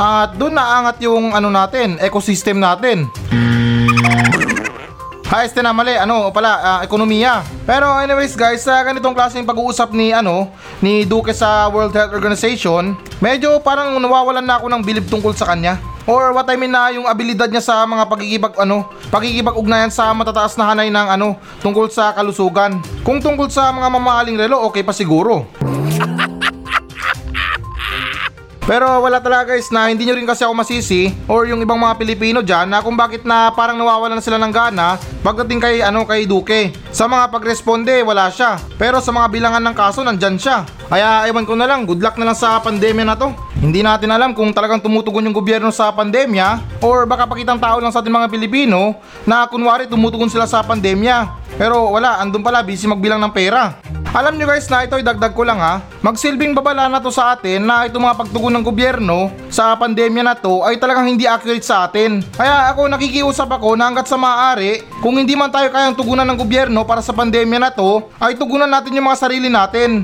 At 0.00 0.32
doon 0.40 0.56
naangat 0.56 0.96
yung 1.04 1.36
ano 1.36 1.52
natin, 1.52 2.00
ecosystem 2.00 2.56
natin. 2.56 3.04
Ha, 5.28 5.44
este 5.44 5.60
na 5.60 5.76
mali, 5.76 5.92
ano, 5.92 6.32
pala, 6.32 6.56
ah, 6.58 6.80
ekonomiya. 6.80 7.44
Pero 7.68 7.86
anyways 8.00 8.32
guys, 8.32 8.64
sa 8.64 8.80
ganitong 8.80 9.12
klaseng 9.12 9.44
pag-uusap 9.44 9.92
ni, 9.92 10.10
ano, 10.10 10.48
ni 10.80 11.04
Duque 11.04 11.36
sa 11.36 11.68
World 11.68 11.92
Health 11.92 12.16
Organization, 12.16 12.96
medyo 13.20 13.60
parang 13.60 13.94
nawawalan 14.00 14.42
na 14.42 14.56
ako 14.56 14.72
ng 14.72 14.82
bilib 14.82 15.06
tungkol 15.06 15.36
sa 15.36 15.52
kanya. 15.52 15.76
Or 16.08 16.32
what 16.32 16.48
I 16.48 16.56
mean 16.56 16.72
na 16.72 16.90
yung 16.96 17.04
abilidad 17.04 17.52
niya 17.52 17.62
sa 17.62 17.84
mga 17.84 18.08
pagkikipag 18.08 18.56
ano, 18.56 18.88
pagkikipag-ugnayan 19.12 19.92
sa 19.92 20.10
matataas 20.16 20.56
na 20.56 20.66
hanay 20.72 20.88
ng 20.88 21.08
ano, 21.12 21.36
tungkol 21.60 21.92
sa 21.92 22.16
kalusugan. 22.16 22.80
Kung 23.04 23.20
tungkol 23.20 23.52
sa 23.52 23.68
mga 23.68 23.86
mamahaling 23.86 24.40
relo, 24.40 24.64
okay 24.64 24.80
pa 24.80 24.96
siguro. 24.96 25.44
Pero 28.68 28.86
wala 29.00 29.18
talaga 29.18 29.56
guys 29.56 29.72
na 29.72 29.88
hindi 29.88 30.04
nyo 30.04 30.14
rin 30.14 30.28
kasi 30.28 30.44
ako 30.44 30.52
masisi 30.52 31.10
or 31.26 31.48
yung 31.48 31.64
ibang 31.64 31.80
mga 31.80 31.96
Pilipino 31.96 32.38
dyan 32.44 32.68
na 32.68 32.84
kung 32.84 32.94
bakit 32.94 33.24
na 33.24 33.48
parang 33.50 33.80
nawawala 33.80 34.14
na 34.14 34.22
sila 34.22 34.36
ng 34.36 34.52
gana 34.52 35.00
pagdating 35.24 35.60
kay 35.60 35.76
ano 35.80 36.04
kay 36.04 36.28
Duque. 36.28 36.70
Sa 36.92 37.08
mga 37.08 37.32
pagresponde 37.32 38.04
wala 38.04 38.28
siya. 38.28 38.60
Pero 38.76 39.00
sa 39.00 39.10
mga 39.10 39.26
bilangan 39.32 39.62
ng 39.64 39.76
kaso 39.76 40.04
nandyan 40.04 40.36
siya. 40.36 40.68
Kaya 40.90 41.30
ewan 41.30 41.46
ko 41.46 41.54
na 41.54 41.70
lang, 41.70 41.86
good 41.86 42.02
luck 42.02 42.18
na 42.18 42.30
lang 42.30 42.38
sa 42.38 42.58
pandemya 42.58 43.04
na 43.06 43.14
to. 43.14 43.30
Hindi 43.60 43.84
natin 43.84 44.10
alam 44.10 44.34
kung 44.34 44.50
talagang 44.50 44.82
tumutugon 44.82 45.22
yung 45.22 45.36
gobyerno 45.36 45.70
sa 45.70 45.92
pandemya 45.94 46.80
or 46.82 47.06
baka 47.06 47.30
pakitang 47.30 47.60
tao 47.60 47.78
lang 47.78 47.94
sa 47.94 48.02
ating 48.02 48.10
mga 48.10 48.26
Pilipino 48.26 48.98
na 49.22 49.46
kunwari 49.46 49.86
tumutugon 49.86 50.26
sila 50.26 50.50
sa 50.50 50.66
pandemya. 50.66 51.30
Pero 51.60 51.92
wala, 51.92 52.18
andun 52.18 52.42
pala 52.42 52.64
busy 52.64 52.88
magbilang 52.88 53.20
ng 53.20 53.32
pera. 53.36 53.76
Alam 54.10 54.34
nyo 54.34 54.50
guys 54.50 54.66
na 54.66 54.82
ito 54.82 54.98
ay 54.98 55.06
dagdag 55.06 55.30
ko 55.38 55.46
lang 55.46 55.62
ha. 55.62 55.86
Magsilbing 56.02 56.50
babala 56.50 56.90
na 56.90 56.98
to 56.98 57.14
sa 57.14 57.38
atin 57.38 57.62
na 57.62 57.86
itong 57.86 58.02
mga 58.02 58.18
pagtugon 58.18 58.50
ng 58.58 58.66
gobyerno 58.66 59.30
sa 59.46 59.78
pandemya 59.78 60.26
na 60.26 60.34
to 60.34 60.66
ay 60.66 60.82
talagang 60.82 61.06
hindi 61.06 61.30
accurate 61.30 61.62
sa 61.62 61.86
atin. 61.86 62.18
Kaya 62.34 62.74
ako 62.74 62.90
nakikiusap 62.90 63.46
ako 63.46 63.78
na 63.78 63.86
hanggat 63.86 64.10
sa 64.10 64.18
maaari, 64.18 64.82
kung 64.98 65.14
hindi 65.14 65.38
man 65.38 65.54
tayo 65.54 65.70
kayang 65.70 65.94
tugunan 65.94 66.26
ng 66.26 66.42
gobyerno 66.42 66.82
para 66.82 66.98
sa 67.06 67.14
pandemya 67.14 67.62
na 67.62 67.70
to, 67.70 68.10
ay 68.18 68.34
tugunan 68.34 68.66
natin 68.66 68.98
yung 68.98 69.06
mga 69.06 69.20
sarili 69.30 69.46
natin. 69.46 70.02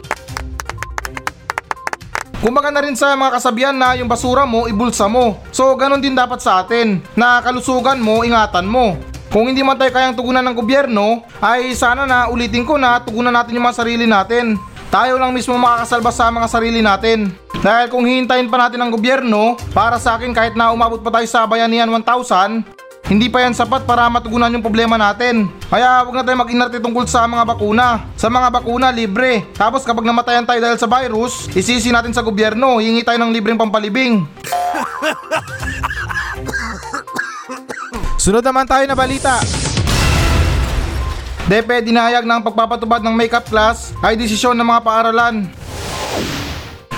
Kumbaga 2.39 2.71
na 2.71 2.87
rin 2.87 2.95
sa 2.95 3.19
mga 3.19 3.43
kasabihan 3.43 3.75
na 3.75 3.99
yung 3.99 4.07
basura 4.07 4.47
mo, 4.47 4.71
ibulsa 4.71 5.11
mo. 5.11 5.43
So, 5.51 5.75
ganun 5.75 5.99
din 5.99 6.15
dapat 6.15 6.39
sa 6.39 6.63
atin, 6.63 7.03
na 7.19 7.43
kalusugan 7.43 7.99
mo, 7.99 8.23
ingatan 8.23 8.71
mo. 8.71 8.95
Kung 9.37 9.53
hindi 9.53 9.61
man 9.61 9.77
tayo 9.77 9.93
kayang 9.93 10.17
tugunan 10.17 10.41
ng 10.49 10.57
gobyerno, 10.57 11.21
ay 11.45 11.77
sana 11.77 12.09
na 12.09 12.33
ulitin 12.33 12.65
ko 12.65 12.81
na 12.81 13.05
tugunan 13.05 13.29
natin 13.29 13.53
yung 13.53 13.69
mga 13.69 13.85
sarili 13.85 14.09
natin. 14.09 14.57
Tayo 14.89 15.21
lang 15.21 15.37
mismo 15.37 15.53
makakasalba 15.61 16.09
sa 16.09 16.33
mga 16.33 16.49
sarili 16.49 16.81
natin. 16.81 17.29
Dahil 17.61 17.93
kung 17.93 18.09
hihintayin 18.09 18.49
pa 18.49 18.57
natin 18.57 18.81
ang 18.81 18.89
gobyerno, 18.89 19.61
para 19.77 20.01
sa 20.01 20.17
akin 20.17 20.33
kahit 20.33 20.57
na 20.57 20.73
umabot 20.73 21.05
pa 21.05 21.13
tayo 21.13 21.29
sa 21.29 21.45
bayanihan 21.45 21.85
1,000, 21.85 22.65
hindi 23.13 23.29
pa 23.29 23.45
yan 23.45 23.53
sapat 23.53 23.85
para 23.85 24.09
matugunan 24.09 24.49
yung 24.57 24.65
problema 24.65 24.97
natin. 24.97 25.53
Kaya 25.69 26.01
huwag 26.09 26.17
na 26.17 26.25
tayo 26.25 26.41
mag-inarte 26.41 26.81
tungkol 26.81 27.05
sa 27.05 27.29
mga 27.29 27.45
bakuna. 27.45 28.09
Sa 28.17 28.33
mga 28.33 28.49
bakuna, 28.49 28.89
libre. 28.89 29.45
Tapos 29.53 29.85
kapag 29.85 30.09
namatayan 30.09 30.49
tayo 30.49 30.65
dahil 30.65 30.81
sa 30.81 30.89
virus, 30.89 31.45
isisi 31.53 31.93
natin 31.93 32.17
sa 32.17 32.25
gobyerno, 32.25 32.81
hingi 32.81 33.05
tayo 33.05 33.21
ng 33.21 33.37
libreng 33.37 33.61
pampalibing. 33.61 34.25
Sunod 38.17 38.41
naman 38.41 38.65
tayo 38.65 38.89
na 38.89 38.97
balita. 38.97 39.39
DepEd 41.47 41.87
dinahayag 41.87 42.27
ng 42.27 42.43
pagpapatubad 42.43 43.05
ng 43.05 43.15
makeup 43.15 43.47
class 43.47 43.95
ay 44.03 44.19
desisyon 44.19 44.59
ng 44.59 44.67
mga 44.67 44.83
paaralan. 44.83 45.47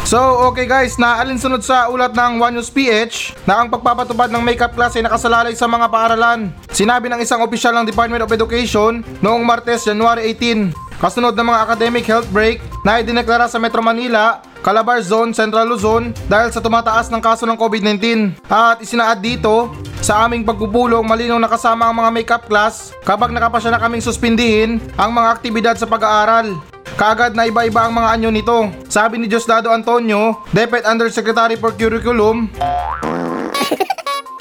So, 0.09 0.17
okay 0.49 0.65
guys, 0.65 0.97
na 0.97 1.21
alinsunod 1.21 1.61
sa 1.61 1.93
ulat 1.93 2.17
ng 2.17 2.41
One 2.41 2.57
News 2.57 2.73
PH 2.73 3.45
na 3.45 3.61
ang 3.61 3.69
pagpapatubad 3.69 4.33
ng 4.33 4.41
makeup 4.41 4.73
class 4.73 4.97
ay 4.97 5.05
nakasalalay 5.05 5.53
sa 5.53 5.69
mga 5.69 5.85
paaralan. 5.93 6.49
Sinabi 6.73 7.13
ng 7.13 7.21
isang 7.21 7.45
opisyal 7.45 7.77
ng 7.77 7.85
Department 7.85 8.25
of 8.25 8.33
Education 8.33 9.05
noong 9.21 9.45
Martes, 9.45 9.85
January 9.85 10.33
18. 10.33 10.88
Kasunod 10.99 11.39
ng 11.39 11.47
mga 11.47 11.63
academic 11.63 12.05
health 12.11 12.27
break 12.35 12.59
na 12.83 12.99
idineklara 12.99 13.47
sa 13.47 13.63
Metro 13.63 13.79
Manila, 13.79 14.43
Calabar 14.67 14.99
Zone, 14.99 15.31
Central 15.31 15.71
Luzon 15.71 16.11
dahil 16.27 16.51
sa 16.51 16.59
tumataas 16.59 17.07
ng 17.07 17.23
kaso 17.23 17.47
ng 17.47 17.55
COVID-19. 17.55 18.35
At 18.51 18.83
isinaad 18.83 19.23
dito, 19.23 19.71
sa 20.03 20.27
aming 20.27 20.43
pagpupulong 20.43 21.07
malinaw 21.07 21.39
na 21.39 21.47
kasama 21.47 21.87
ang 21.87 22.03
mga 22.03 22.11
makeup 22.11 22.45
class 22.51 22.91
kapag 23.07 23.31
nakapasya 23.31 23.71
na 23.71 23.79
kaming 23.79 24.03
suspindihin 24.03 24.83
ang 24.99 25.15
mga 25.15 25.39
aktibidad 25.39 25.77
sa 25.79 25.87
pag-aaral. 25.87 26.59
Kaagad 26.99 27.39
na 27.39 27.47
iba-iba 27.47 27.87
ang 27.87 27.95
mga 27.95 28.09
anyo 28.19 28.31
nito. 28.35 28.59
Sabi 28.91 29.23
ni 29.23 29.31
Diosdado 29.31 29.71
Antonio, 29.71 30.43
DepEd 30.51 30.83
Undersecretary 30.83 31.55
for 31.55 31.71
Curriculum, 31.79 32.51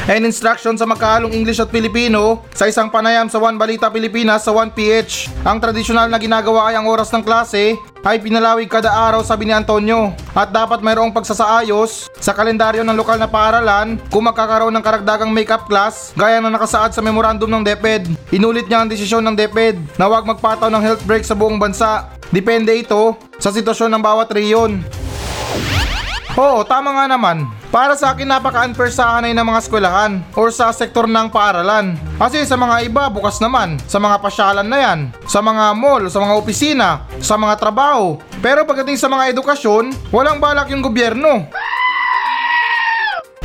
and 0.08 0.24
instruction 0.24 0.80
sa 0.80 0.88
magkahalong 0.88 1.36
English 1.36 1.60
at 1.60 1.68
Filipino 1.68 2.48
sa 2.56 2.72
isang 2.72 2.88
panayam 2.88 3.28
sa 3.28 3.44
One 3.44 3.60
Balita 3.60 3.92
Pilipinas 3.92 4.48
sa 4.48 4.56
1PH. 4.56 5.44
Ang 5.44 5.60
tradisyonal 5.60 6.08
na 6.08 6.16
ginagawa 6.16 6.72
ay 6.72 6.80
ang 6.80 6.88
oras 6.88 7.12
ng 7.12 7.22
klase 7.22 7.76
ay 8.08 8.24
pinalawig 8.24 8.72
kada 8.72 8.88
araw 8.88 9.20
sabi 9.20 9.44
ni 9.44 9.52
Antonio 9.52 10.16
at 10.32 10.48
dapat 10.48 10.80
mayroong 10.80 11.12
pagsasaayos 11.12 12.08
sa 12.24 12.32
kalendaryo 12.32 12.88
ng 12.88 12.96
lokal 12.96 13.20
na 13.20 13.28
paaralan 13.28 14.00
kung 14.08 14.24
magkakaroon 14.24 14.72
ng 14.80 14.86
karagdagang 14.86 15.28
makeup 15.28 15.68
class 15.68 16.16
gaya 16.16 16.40
na 16.40 16.48
nakasaad 16.48 16.96
sa 16.96 17.04
memorandum 17.04 17.52
ng 17.52 17.68
DepEd. 17.68 18.08
Inulit 18.32 18.72
niya 18.72 18.88
ang 18.88 18.89
desisyon 18.89 19.28
ng 19.28 19.36
DepEd 19.36 20.00
na 20.00 20.08
huwag 20.08 20.24
magpataw 20.24 20.72
ng 20.72 20.84
health 20.88 21.04
break 21.04 21.28
sa 21.28 21.36
buong 21.36 21.60
bansa. 21.60 22.08
Depende 22.32 22.72
ito 22.72 23.20
sa 23.43 23.52
sitwasyon 23.52 23.91
ng 23.91 24.04
bawat 24.04 24.32
reyon. 24.32 24.80
Oo, 26.38 26.62
tama 26.62 26.93
nga 26.93 27.10
naman. 27.10 27.50
Para 27.73 27.97
sa 27.97 28.13
akin 28.13 28.30
napaka-unfair 28.30 28.93
sa 28.93 29.17
hanay 29.17 29.34
ng 29.34 29.41
mga 29.41 29.58
eskwelahan 29.58 30.21
or 30.38 30.54
sa 30.54 30.69
sektor 30.69 31.10
ng 31.10 31.34
paaralan. 31.34 31.97
Kasi 32.21 32.45
sa 32.45 32.54
mga 32.54 32.86
iba 32.86 33.10
bukas 33.10 33.41
naman, 33.41 33.82
sa 33.89 33.97
mga 33.97 34.21
pasyalan 34.21 34.69
na 34.69 34.78
yan, 34.78 35.00
sa 35.26 35.41
mga 35.41 35.73
mall, 35.73 36.06
sa 36.13 36.21
mga 36.21 36.38
opisina, 36.38 37.10
sa 37.26 37.41
mga 37.41 37.58
trabaho. 37.58 38.21
Pero 38.38 38.69
pagdating 38.69 39.02
sa 39.02 39.10
mga 39.10 39.34
edukasyon, 39.34 40.13
walang 40.13 40.38
balak 40.38 40.69
yung 40.69 40.86
gobyerno. 40.86 41.50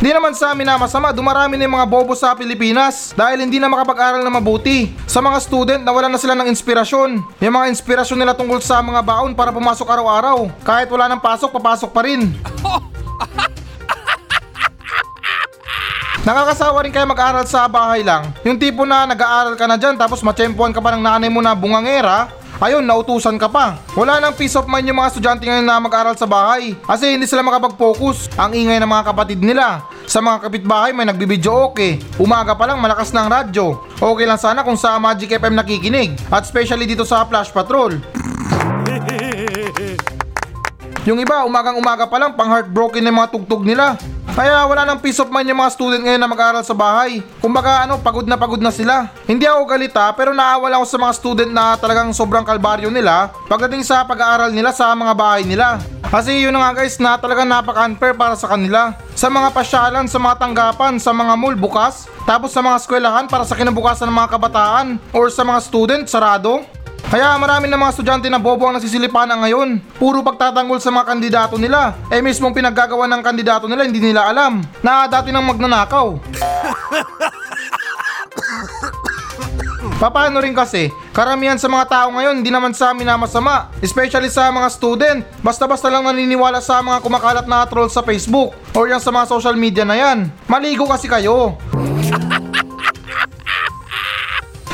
Di 0.02 0.10
naman 0.10 0.34
sa 0.34 0.50
amin 0.50 0.66
na 0.66 0.74
masama, 0.74 1.14
dumarami 1.14 1.54
na 1.54 1.62
yung 1.62 1.78
mga 1.78 1.86
bobo 1.86 2.18
sa 2.18 2.34
Pilipinas 2.34 3.14
dahil 3.14 3.46
hindi 3.46 3.62
na 3.62 3.70
makapag-aral 3.70 4.26
na 4.26 4.34
mabuti. 4.34 4.90
Sa 5.06 5.22
mga 5.22 5.38
student, 5.38 5.78
nawala 5.78 6.10
na 6.10 6.18
sila 6.18 6.34
ng 6.34 6.50
inspirasyon. 6.50 7.22
Yung 7.38 7.54
mga 7.54 7.70
inspirasyon 7.70 8.18
nila 8.18 8.34
tungkol 8.34 8.58
sa 8.58 8.82
mga 8.82 8.98
baon 8.98 9.30
para 9.30 9.54
pumasok 9.54 9.86
araw-araw. 9.86 10.50
Kahit 10.66 10.90
wala 10.90 11.06
ng 11.06 11.22
pasok, 11.22 11.54
papasok 11.54 11.94
pa 11.94 12.02
rin. 12.02 12.34
Nakakasawa 16.26 16.82
rin 16.82 16.90
kayo 16.90 17.06
mag-aral 17.06 17.46
sa 17.46 17.70
bahay 17.70 18.02
lang. 18.02 18.26
Yung 18.42 18.58
tipo 18.58 18.82
na 18.82 19.06
nag-aaral 19.06 19.54
ka 19.54 19.70
na 19.70 19.78
dyan 19.78 19.94
tapos 19.94 20.18
matsempuan 20.26 20.74
ka 20.74 20.82
pa 20.82 20.98
ng 20.98 21.02
nanay 21.02 21.30
mo 21.30 21.38
na 21.38 21.54
bungangera, 21.54 22.26
ayun, 22.58 22.82
nautusan 22.82 23.38
ka 23.38 23.46
pa. 23.46 23.78
Wala 23.94 24.18
nang 24.18 24.34
peace 24.34 24.58
of 24.58 24.66
mind 24.66 24.86
yung 24.86 24.98
mga 24.98 25.14
estudyante 25.14 25.46
ngayon 25.46 25.66
na 25.66 25.78
mag-aral 25.78 26.18
sa 26.18 26.26
bahay 26.26 26.74
kasi 26.90 27.14
hindi 27.14 27.30
sila 27.30 27.46
makapag-focus. 27.46 28.34
Ang 28.34 28.66
ingay 28.66 28.82
ng 28.82 28.90
mga 28.90 29.14
kapatid 29.14 29.38
nila. 29.38 29.91
Sa 30.12 30.20
mga 30.20 30.44
kapitbahay 30.44 30.92
may 30.92 31.08
nagbibidyo 31.08 31.72
okay. 31.72 31.96
Umaga 32.20 32.52
pa 32.52 32.68
lang 32.68 32.76
malakas 32.84 33.16
ng 33.16 33.32
radyo. 33.32 33.96
Okay 33.96 34.28
lang 34.28 34.36
sana 34.36 34.60
kung 34.60 34.76
sa 34.76 35.00
Magic 35.00 35.40
FM 35.40 35.56
nakikinig. 35.56 36.12
At 36.28 36.44
especially 36.44 36.84
dito 36.84 37.08
sa 37.08 37.24
Flash 37.24 37.48
Patrol. 37.48 37.96
Yung 41.02 41.18
iba, 41.18 41.42
umagang 41.42 41.74
umaga 41.74 42.06
pa 42.06 42.14
lang, 42.14 42.38
pang 42.38 42.46
heartbroken 42.46 43.02
na 43.02 43.10
yung 43.10 43.18
mga 43.18 43.32
tugtog 43.34 43.66
nila. 43.66 43.98
Kaya 44.32 44.64
wala 44.70 44.86
nang 44.86 45.02
peace 45.02 45.18
of 45.18 45.34
mind 45.34 45.50
yung 45.50 45.58
mga 45.58 45.74
student 45.74 46.02
ngayon 46.06 46.22
na 46.22 46.30
mag-aaral 46.30 46.62
sa 46.62 46.78
bahay. 46.78 47.20
Kumbaga 47.42 47.82
ano, 47.84 47.98
pagod 47.98 48.22
na 48.24 48.38
pagod 48.38 48.62
na 48.62 48.70
sila. 48.70 49.10
Hindi 49.26 49.44
ako 49.44 49.66
galita 49.66 50.08
pero 50.14 50.30
naawa 50.30 50.70
lang 50.70 50.78
ako 50.80 50.88
sa 50.88 50.98
mga 51.02 51.14
student 51.18 51.50
na 51.50 51.76
talagang 51.76 52.14
sobrang 52.14 52.46
kalbaryo 52.46 52.88
nila 52.88 53.34
pagdating 53.50 53.84
sa 53.84 54.06
pag-aaral 54.06 54.54
nila 54.54 54.70
sa 54.70 54.94
mga 54.94 55.12
bahay 55.12 55.42
nila. 55.42 55.82
Kasi 56.06 56.38
yun 56.38 56.54
nga 56.54 56.70
guys 56.72 56.96
na 57.02 57.18
talagang 57.18 57.50
napaka-unfair 57.50 58.14
para 58.14 58.38
sa 58.38 58.48
kanila. 58.54 58.94
Sa 59.12 59.26
mga 59.28 59.52
pasyalan, 59.52 60.06
sa 60.08 60.16
mga 60.22 60.38
tanggapan, 60.38 60.96
sa 61.02 61.10
mga 61.12 61.34
mall 61.36 61.56
bukas, 61.58 62.08
tapos 62.24 62.54
sa 62.54 62.62
mga 62.64 62.78
eskwelahan 62.78 63.26
para 63.28 63.44
sa 63.44 63.58
kinabukasan 63.58 64.08
ng 64.08 64.16
mga 64.16 64.32
kabataan 64.38 64.86
or 65.12 65.28
sa 65.28 65.42
mga 65.42 65.60
student 65.60 66.04
sarado. 66.06 66.64
Kaya 67.08 67.34
marami 67.40 67.66
na 67.66 67.80
mga 67.80 67.92
estudyante 67.96 68.28
na 68.30 68.38
bobo 68.38 68.68
ang 68.68 68.76
nasisilipanan 68.78 69.42
ngayon. 69.42 69.80
Puro 69.98 70.22
pagtatanggol 70.22 70.78
sa 70.78 70.94
mga 70.94 71.08
kandidato 71.08 71.56
nila. 71.58 71.96
Eh 72.12 72.22
mismong 72.22 72.54
pinaggagawa 72.54 73.10
ng 73.10 73.22
kandidato 73.24 73.66
nila 73.66 73.88
hindi 73.88 73.98
nila 73.98 74.28
alam 74.28 74.62
na 74.84 75.10
dati 75.10 75.32
nang 75.32 75.48
magnanakaw. 75.48 76.20
Paano 80.02 80.42
rin 80.42 80.50
kasi, 80.50 80.90
karamihan 81.14 81.54
sa 81.54 81.70
mga 81.70 81.86
tao 81.86 82.08
ngayon 82.10 82.42
hindi 82.42 82.50
naman 82.50 82.74
sa 82.74 82.90
amin 82.90 83.06
na 83.06 83.14
masama, 83.14 83.70
especially 83.78 84.26
sa 84.26 84.50
mga 84.50 84.66
student. 84.66 85.22
Basta-basta 85.46 85.86
lang 85.86 86.02
naniniwala 86.02 86.58
sa 86.58 86.82
mga 86.82 86.98
kumakalat 87.06 87.46
na 87.46 87.62
troll 87.70 87.86
sa 87.86 88.02
Facebook 88.02 88.50
or 88.74 88.90
yan 88.90 88.98
sa 88.98 89.14
mga 89.14 89.30
social 89.30 89.54
media 89.54 89.86
na 89.86 89.94
yan. 89.94 90.26
Maligo 90.50 90.90
kasi 90.90 91.06
kayo. 91.06 91.54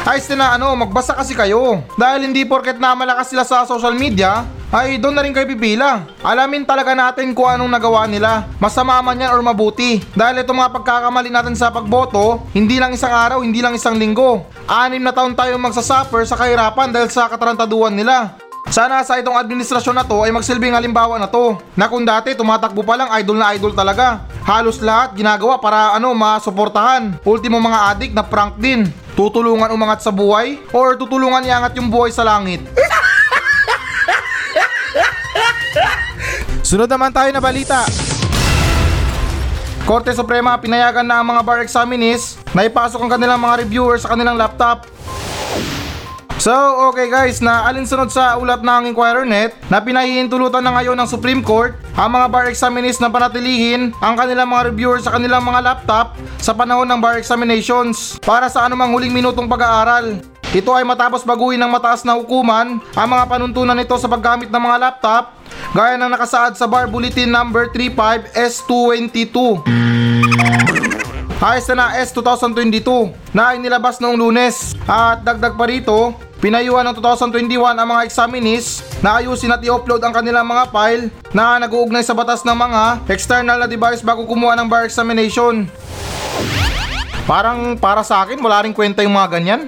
Ayos 0.08 0.24
na 0.32 0.56
ano, 0.56 0.72
magbasa 0.72 1.12
kasi 1.12 1.36
kayo. 1.36 1.84
Dahil 2.00 2.32
hindi 2.32 2.40
porket 2.48 2.80
na 2.80 2.96
malakas 2.96 3.28
sila 3.28 3.44
sa 3.44 3.68
social 3.68 3.92
media, 3.92 4.40
ay 4.72 4.96
doon 4.96 5.12
na 5.12 5.20
rin 5.20 5.36
kayo 5.36 5.44
pipila. 5.44 6.00
Alamin 6.24 6.64
talaga 6.64 6.96
natin 6.96 7.36
kung 7.36 7.44
anong 7.44 7.68
nagawa 7.68 8.08
nila. 8.08 8.48
Masama 8.56 9.04
man 9.04 9.20
yan 9.20 9.36
or 9.36 9.44
mabuti. 9.44 10.00
Dahil 10.16 10.40
itong 10.40 10.64
mga 10.64 10.72
pagkakamali 10.80 11.28
natin 11.28 11.52
sa 11.52 11.68
pagboto, 11.68 12.40
hindi 12.56 12.80
lang 12.80 12.96
isang 12.96 13.12
araw, 13.12 13.44
hindi 13.44 13.60
lang 13.60 13.76
isang 13.76 14.00
linggo. 14.00 14.48
Anim 14.64 15.04
na 15.04 15.12
taon 15.12 15.36
tayong 15.36 15.60
magsasuffer 15.60 16.24
sa 16.24 16.40
kahirapan 16.40 16.88
dahil 16.88 17.12
sa 17.12 17.28
katarantaduan 17.28 17.92
nila. 17.92 18.32
Sana 18.72 19.04
sa 19.04 19.20
itong 19.20 19.36
administrasyon 19.36 19.92
na 19.92 20.08
to 20.08 20.24
ay 20.24 20.32
magsilbing 20.32 20.72
halimbawa 20.72 21.20
na 21.20 21.28
to. 21.28 21.60
Na 21.76 21.84
kung 21.84 22.08
dati 22.08 22.32
tumatakbo 22.32 22.80
pa 22.80 22.96
lang 22.96 23.12
idol 23.20 23.36
na 23.36 23.52
idol 23.52 23.76
talaga. 23.76 24.24
Halos 24.48 24.80
lahat 24.80 25.12
ginagawa 25.12 25.60
para 25.60 25.92
ano 25.92 26.16
masuportahan. 26.16 27.20
Ultimo 27.28 27.60
mga 27.60 27.92
adik 27.92 28.16
na 28.16 28.24
prank 28.24 28.56
din. 28.56 28.88
Tutulungan 29.18 29.74
umangat 29.74 30.06
sa 30.06 30.14
buhay 30.14 30.62
or 30.70 30.94
tutulungan 30.94 31.42
iangat 31.42 31.74
yung 31.74 31.90
buhay 31.90 32.14
sa 32.14 32.22
langit. 32.22 32.62
Sunod 36.62 36.86
naman 36.86 37.10
tayo 37.10 37.26
na 37.34 37.42
balita. 37.42 37.82
Korte 39.82 40.14
Suprema 40.14 40.54
pinayagan 40.62 41.02
na 41.02 41.18
ang 41.18 41.26
mga 41.34 41.42
bar 41.42 41.58
examinees 41.66 42.38
na 42.54 42.70
ipasok 42.70 43.02
ang 43.02 43.10
kanilang 43.10 43.42
mga 43.42 43.66
reviewer 43.66 43.98
sa 43.98 44.14
kanilang 44.14 44.38
laptop. 44.38 44.86
So, 46.38 46.54
okay 46.86 47.10
guys, 47.10 47.42
na 47.42 47.66
alinsunod 47.66 48.14
sa 48.14 48.38
ulat 48.38 48.62
ng 48.62 48.94
Inquirer 48.94 49.26
Net 49.26 49.58
na 49.66 49.82
pinahihintulutan 49.82 50.62
na 50.62 50.70
ngayon 50.78 50.94
ng 50.94 51.10
Supreme 51.10 51.42
Court 51.42 51.74
ang 51.98 52.14
mga 52.14 52.30
bar 52.30 52.46
examinees 52.46 53.02
na 53.02 53.10
panatilihin 53.10 53.90
ang 53.98 54.14
kanilang 54.14 54.46
mga 54.46 54.70
reviewers 54.70 55.02
sa 55.02 55.18
kanilang 55.18 55.42
mga 55.42 55.66
laptop 55.66 56.14
sa 56.38 56.54
panahon 56.54 56.86
ng 56.86 57.02
bar 57.02 57.18
examinations 57.18 58.22
para 58.22 58.46
sa 58.46 58.70
anumang 58.70 58.94
huling 58.94 59.10
minutong 59.10 59.50
pag-aaral. 59.50 60.22
Ito 60.54 60.78
ay 60.78 60.86
matapos 60.86 61.26
baguhin 61.26 61.58
ng 61.58 61.74
mataas 61.74 62.06
na 62.06 62.14
hukuman 62.14 62.78
ang 62.94 63.08
mga 63.10 63.24
panuntunan 63.26 63.74
nito 63.74 63.98
sa 63.98 64.06
paggamit 64.06 64.46
ng 64.46 64.62
mga 64.62 64.78
laptop 64.78 65.34
gaya 65.74 65.98
ng 65.98 66.06
nakasaad 66.06 66.54
sa 66.54 66.70
Bar 66.70 66.86
Bulletin 66.86 67.34
number 67.34 67.66
35 67.74 68.30
S222. 68.38 69.66
Ayos 71.38 71.70
na 71.70 71.86
na 71.86 71.86
S2022 72.02 73.14
na 73.30 73.54
inilabas 73.54 74.02
noong 74.02 74.18
lunes. 74.18 74.74
At 74.90 75.22
dagdag 75.22 75.54
pa 75.54 75.70
rito, 75.70 76.18
pinayuhan 76.38 76.86
ng 76.86 76.96
2021 77.02 77.74
ang 77.74 77.88
mga 77.88 78.02
examinees 78.06 78.82
na 79.02 79.18
ayusin 79.18 79.50
at 79.50 79.62
i-upload 79.62 79.98
ang 80.02 80.14
kanilang 80.14 80.46
mga 80.46 80.70
file 80.70 81.10
na 81.34 81.58
nag-uugnay 81.58 82.02
sa 82.06 82.14
batas 82.14 82.46
ng 82.46 82.54
mga 82.54 82.82
external 83.10 83.58
na 83.58 83.66
device 83.66 84.02
bago 84.02 84.22
kumuha 84.22 84.54
ng 84.58 84.70
bar 84.70 84.86
examination. 84.86 85.66
Parang 87.26 87.76
para 87.76 88.00
sa 88.06 88.24
akin, 88.24 88.40
wala 88.40 88.64
rin 88.64 88.72
kwenta 88.72 89.04
yung 89.04 89.12
mga 89.12 89.28
ganyan. 89.36 89.60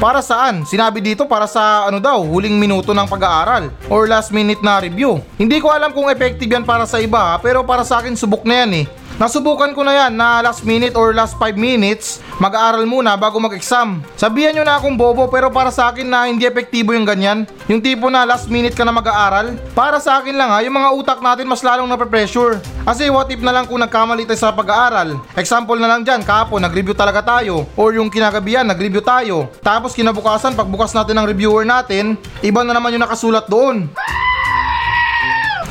Para 0.00 0.24
saan? 0.24 0.64
Sinabi 0.64 1.04
dito 1.04 1.28
para 1.28 1.44
sa 1.44 1.84
ano 1.84 2.00
daw, 2.00 2.24
huling 2.24 2.56
minuto 2.56 2.96
ng 2.96 3.04
pag-aaral 3.04 3.68
or 3.92 4.08
last 4.08 4.32
minute 4.32 4.64
na 4.64 4.80
review. 4.80 5.20
Hindi 5.36 5.60
ko 5.60 5.68
alam 5.68 5.92
kung 5.92 6.08
effective 6.08 6.48
yan 6.48 6.64
para 6.64 6.88
sa 6.88 7.04
iba 7.04 7.36
pero 7.44 7.60
para 7.68 7.84
sa 7.84 8.00
akin 8.00 8.16
subok 8.16 8.48
na 8.48 8.64
yan 8.64 8.72
eh. 8.80 8.84
Nasubukan 9.20 9.76
ko 9.76 9.84
na 9.84 9.92
yan 9.92 10.16
na 10.16 10.40
last 10.40 10.64
minute 10.64 10.96
or 10.96 11.12
last 11.12 11.36
5 11.36 11.52
minutes, 11.52 12.24
mag-aaral 12.40 12.88
muna 12.88 13.20
bago 13.20 13.36
mag-exam. 13.36 14.00
Sabihan 14.16 14.56
nyo 14.56 14.64
na 14.64 14.80
akong 14.80 14.96
bobo 14.96 15.28
pero 15.28 15.52
para 15.52 15.68
sa 15.68 15.92
akin 15.92 16.08
na 16.08 16.24
hindi 16.24 16.48
epektibo 16.48 16.96
yung 16.96 17.04
ganyan. 17.04 17.44
Yung 17.68 17.84
tipo 17.84 18.08
na 18.08 18.24
last 18.24 18.48
minute 18.48 18.72
ka 18.72 18.80
na 18.80 18.96
mag-aaral. 18.96 19.60
Para 19.76 20.00
sa 20.00 20.24
akin 20.24 20.32
lang 20.32 20.48
ha, 20.48 20.64
yung 20.64 20.72
mga 20.72 20.96
utak 20.96 21.20
natin 21.20 21.44
mas 21.44 21.60
lalong 21.60 21.84
nape-pressure. 21.84 22.64
Kasi 22.88 23.12
what 23.12 23.28
if 23.28 23.44
na 23.44 23.52
lang 23.52 23.68
kung 23.68 23.84
nagkamali 23.84 24.24
tayo 24.24 24.40
sa 24.40 24.56
pag-aaral? 24.56 25.20
Example 25.36 25.76
na 25.76 25.92
lang 25.92 26.00
dyan, 26.00 26.24
kahapon 26.24 26.64
nag-review 26.64 26.96
talaga 26.96 27.20
tayo. 27.20 27.68
Or 27.76 27.92
yung 27.92 28.08
kinagabihan, 28.08 28.64
nag-review 28.64 29.04
tayo. 29.04 29.52
Tapos 29.60 29.92
kinabukasan, 29.92 30.56
pagbukas 30.56 30.96
natin 30.96 31.20
ng 31.20 31.28
reviewer 31.28 31.68
natin, 31.68 32.16
iba 32.40 32.64
na 32.64 32.72
naman 32.72 32.96
yung 32.96 33.04
nakasulat 33.04 33.44
doon. 33.52 33.84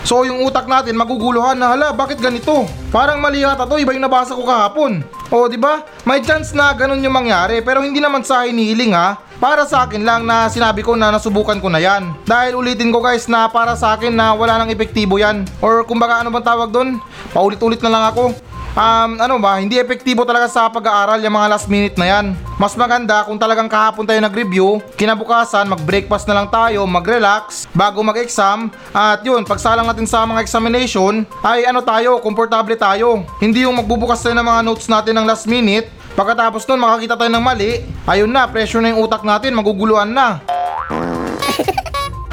So 0.10 0.26
yung 0.26 0.42
utak 0.42 0.66
natin 0.66 0.98
maguguluhan 0.98 1.54
na 1.54 1.78
hala 1.78 1.94
bakit 1.94 2.18
ganito? 2.18 2.66
Parang 2.90 3.22
mali 3.22 3.46
yata 3.46 3.70
to, 3.70 3.78
iba 3.78 3.94
yung 3.94 4.02
nabasa 4.02 4.34
ko 4.34 4.42
kahapon. 4.42 5.06
O 5.30 5.46
di 5.46 5.54
ba? 5.54 5.86
May 6.02 6.26
chance 6.26 6.50
na 6.50 6.74
ganun 6.74 7.06
yung 7.06 7.14
mangyari 7.14 7.62
pero 7.62 7.86
hindi 7.86 8.02
naman 8.02 8.26
sa 8.26 8.42
hinihiling 8.42 8.98
ha. 8.98 9.22
Para 9.38 9.70
sa 9.70 9.86
akin 9.86 10.02
lang 10.02 10.26
na 10.26 10.50
sinabi 10.50 10.82
ko 10.82 10.98
na 10.98 11.14
nasubukan 11.14 11.62
ko 11.62 11.70
na 11.70 11.78
yan. 11.78 12.10
Dahil 12.26 12.58
ulitin 12.58 12.90
ko 12.90 13.06
guys 13.06 13.30
na 13.30 13.54
para 13.54 13.78
sa 13.78 13.94
akin 13.94 14.10
na 14.10 14.34
wala 14.34 14.58
nang 14.58 14.74
epektibo 14.74 15.22
yan. 15.22 15.46
Or 15.62 15.86
kumbaga 15.86 16.26
ano 16.26 16.34
bang 16.34 16.42
tawag 16.42 16.74
doon? 16.74 16.98
Paulit-ulit 17.30 17.78
na 17.86 17.94
lang 17.94 18.04
ako. 18.10 18.34
Um, 18.78 19.18
ano 19.18 19.42
ba, 19.42 19.58
hindi 19.58 19.82
epektibo 19.82 20.22
talaga 20.22 20.46
sa 20.46 20.70
pag-aaral 20.70 21.18
yung 21.26 21.34
mga 21.34 21.50
last 21.50 21.66
minute 21.66 21.98
na 21.98 22.06
yan. 22.06 22.26
Mas 22.62 22.78
maganda 22.78 23.26
kung 23.26 23.42
talagang 23.42 23.66
kahapon 23.66 24.06
tayo 24.06 24.22
nag-review, 24.22 24.78
kinabukasan 24.94 25.66
mag-breakfast 25.66 26.30
na 26.30 26.38
lang 26.38 26.48
tayo, 26.54 26.86
mag-relax, 26.86 27.66
bago 27.74 28.06
mag-exam, 28.06 28.70
at 28.94 29.26
yun, 29.26 29.42
pagsalang 29.42 29.90
natin 29.90 30.06
sa 30.06 30.22
mga 30.28 30.46
examination, 30.46 31.26
ay 31.42 31.66
ano 31.66 31.82
tayo, 31.82 32.22
komportable 32.22 32.78
tayo. 32.78 33.26
Hindi 33.42 33.66
yung 33.66 33.80
magbubukas 33.80 34.22
tayo 34.22 34.38
ng 34.38 34.46
mga 34.46 34.62
notes 34.62 34.86
natin 34.86 35.18
ng 35.18 35.26
last 35.26 35.50
minute, 35.50 35.90
pagkatapos 36.14 36.68
nun 36.70 36.84
makakita 36.84 37.18
tayo 37.18 37.32
ng 37.34 37.44
mali, 37.44 37.82
ayun 38.06 38.30
na, 38.30 38.46
pressure 38.46 38.86
na 38.86 38.94
yung 38.94 39.02
utak 39.02 39.26
natin, 39.26 39.58
maguguluhan 39.58 40.14
na. 40.14 40.44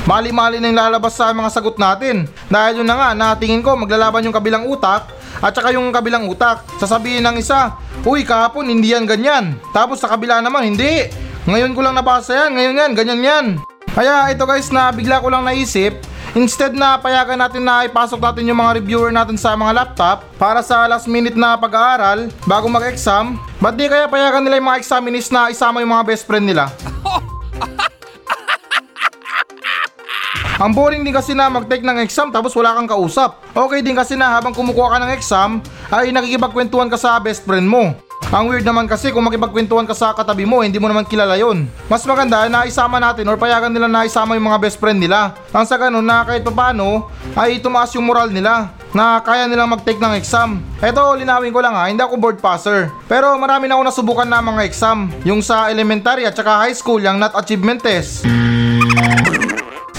Mali-mali 0.06 0.62
na 0.62 0.70
yung 0.70 0.78
lalabas 0.78 1.18
sa 1.18 1.34
mga 1.34 1.50
sagot 1.50 1.82
natin. 1.82 2.30
Dahil 2.46 2.78
yun 2.78 2.86
na 2.86 2.94
nga, 2.94 3.08
na 3.10 3.34
tingin 3.34 3.58
ko 3.58 3.74
maglalaban 3.74 4.22
yung 4.22 4.30
kabilang 4.30 4.62
utak 4.70 5.10
at 5.42 5.50
saka 5.50 5.74
yung 5.74 5.90
kabilang 5.90 6.30
utak. 6.30 6.62
Sasabihin 6.78 7.26
ng 7.26 7.42
isa, 7.42 7.74
Uy, 8.06 8.22
kahapon 8.22 8.70
hindi 8.70 8.94
yan 8.94 9.02
ganyan. 9.02 9.58
Tapos 9.74 9.98
sa 9.98 10.06
kabila 10.06 10.38
naman, 10.38 10.62
hindi. 10.62 11.10
Ngayon 11.50 11.74
ko 11.74 11.82
lang 11.82 11.98
nabasa 11.98 12.46
yan, 12.46 12.54
ngayon 12.54 12.74
yan, 12.78 12.90
ganyan 12.94 13.20
yan. 13.26 13.46
Kaya 13.98 14.30
ito 14.30 14.46
guys 14.46 14.70
na 14.70 14.94
bigla 14.94 15.18
ko 15.18 15.26
lang 15.26 15.42
naisip, 15.42 15.98
instead 16.38 16.70
na 16.70 17.02
payagan 17.02 17.42
natin 17.42 17.66
na 17.66 17.82
ipasok 17.90 18.22
natin 18.22 18.46
yung 18.46 18.62
mga 18.62 18.78
reviewer 18.78 19.10
natin 19.10 19.34
sa 19.34 19.58
mga 19.58 19.74
laptop 19.74 20.22
para 20.38 20.62
sa 20.62 20.86
last 20.86 21.10
minute 21.10 21.34
na 21.34 21.58
pag-aaral 21.58 22.30
bago 22.46 22.70
mag-exam, 22.70 23.42
ba't 23.58 23.74
di 23.74 23.90
kaya 23.90 24.06
payagan 24.06 24.46
nila 24.46 24.62
yung 24.62 24.68
mga 24.70 24.80
examinees 24.86 25.34
na 25.34 25.50
isama 25.50 25.82
yung 25.82 25.90
mga 25.90 26.06
best 26.06 26.30
friend 26.30 26.46
nila? 26.46 26.70
Ang 30.56 30.72
boring 30.72 31.04
din 31.04 31.12
kasi 31.12 31.36
na 31.36 31.52
mag-take 31.52 31.84
ng 31.84 32.00
exam 32.00 32.32
tapos 32.32 32.56
wala 32.56 32.72
kang 32.80 32.88
kausap. 32.88 33.44
Okay 33.52 33.84
din 33.84 33.92
kasi 33.92 34.16
na 34.16 34.40
habang 34.40 34.56
kumukuha 34.56 34.96
ka 34.96 34.98
ng 35.04 35.12
exam 35.12 35.60
ay 35.92 36.08
nakikipagkwentuhan 36.16 36.88
ka 36.88 36.96
sa 36.96 37.20
best 37.20 37.44
friend 37.44 37.68
mo. 37.68 37.92
Ang 38.32 38.48
weird 38.48 38.64
naman 38.64 38.88
kasi 38.88 39.12
kung 39.12 39.28
makipagkwentuhan 39.28 39.84
ka 39.84 39.92
sa 39.92 40.16
katabi 40.16 40.48
mo, 40.48 40.64
hindi 40.64 40.80
mo 40.80 40.88
naman 40.88 41.04
kilala 41.04 41.36
yon. 41.36 41.68
Mas 41.92 42.08
maganda 42.08 42.48
na 42.48 42.64
isama 42.64 42.96
natin 42.96 43.28
or 43.28 43.36
payagan 43.36 43.68
nila 43.68 43.84
na 43.84 44.08
isama 44.08 44.32
yung 44.32 44.48
mga 44.48 44.58
best 44.64 44.80
friend 44.80 44.96
nila. 44.96 45.36
Ang 45.52 45.68
sa 45.68 45.76
ganun 45.76 46.02
na 46.02 46.24
kahit 46.24 46.40
paano 46.42 47.12
ay 47.36 47.60
tumaas 47.60 47.92
yung 47.92 48.08
moral 48.08 48.32
nila 48.32 48.72
na 48.96 49.20
kaya 49.20 49.44
nilang 49.44 49.68
mag-take 49.68 50.00
ng 50.00 50.16
exam. 50.16 50.64
Eto, 50.80 51.20
linawin 51.20 51.52
ko 51.52 51.60
lang 51.60 51.76
ha, 51.76 51.92
hindi 51.92 52.00
ako 52.00 52.16
board 52.16 52.40
passer. 52.40 52.88
Pero 53.04 53.36
marami 53.36 53.68
na 53.68 53.76
ako 53.76 53.92
nasubukan 53.92 54.26
na 54.26 54.40
mga 54.40 54.64
exam. 54.64 55.12
Yung 55.28 55.44
sa 55.44 55.68
elementary 55.68 56.24
at 56.24 56.32
saka 56.32 56.64
high 56.64 56.74
school, 56.74 56.98
yung 56.98 57.20
not 57.20 57.36
achievement 57.36 57.84
test. 57.84 58.24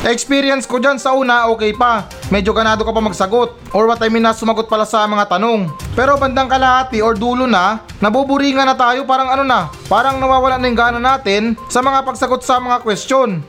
Experience 0.08 0.64
ko 0.64 0.80
dyan 0.80 0.96
sa 0.96 1.12
una, 1.12 1.52
okay 1.52 1.76
pa. 1.76 2.08
Medyo 2.32 2.56
ganado 2.56 2.88
ka 2.88 2.96
pa 2.96 3.04
magsagot. 3.04 3.60
Or 3.76 3.92
what 3.92 4.00
I 4.00 4.08
mean 4.08 4.24
na 4.24 4.32
sumagot 4.32 4.72
pala 4.72 4.88
sa 4.88 5.04
mga 5.04 5.36
tanong. 5.36 5.68
Pero 6.00 6.16
bandang 6.16 6.48
kalahati 6.48 7.04
or 7.04 7.12
dulo 7.12 7.44
na, 7.44 7.84
nabuburingan 8.00 8.64
na 8.64 8.72
tayo 8.72 9.04
parang 9.04 9.28
ano 9.28 9.44
na, 9.44 9.68
parang 9.92 10.16
nawawala 10.16 10.56
na 10.56 10.72
yung 10.72 10.80
gana 10.80 10.96
natin 11.04 11.60
sa 11.68 11.84
mga 11.84 12.08
pagsagot 12.08 12.40
sa 12.40 12.56
mga 12.56 12.88
question. 12.88 13.44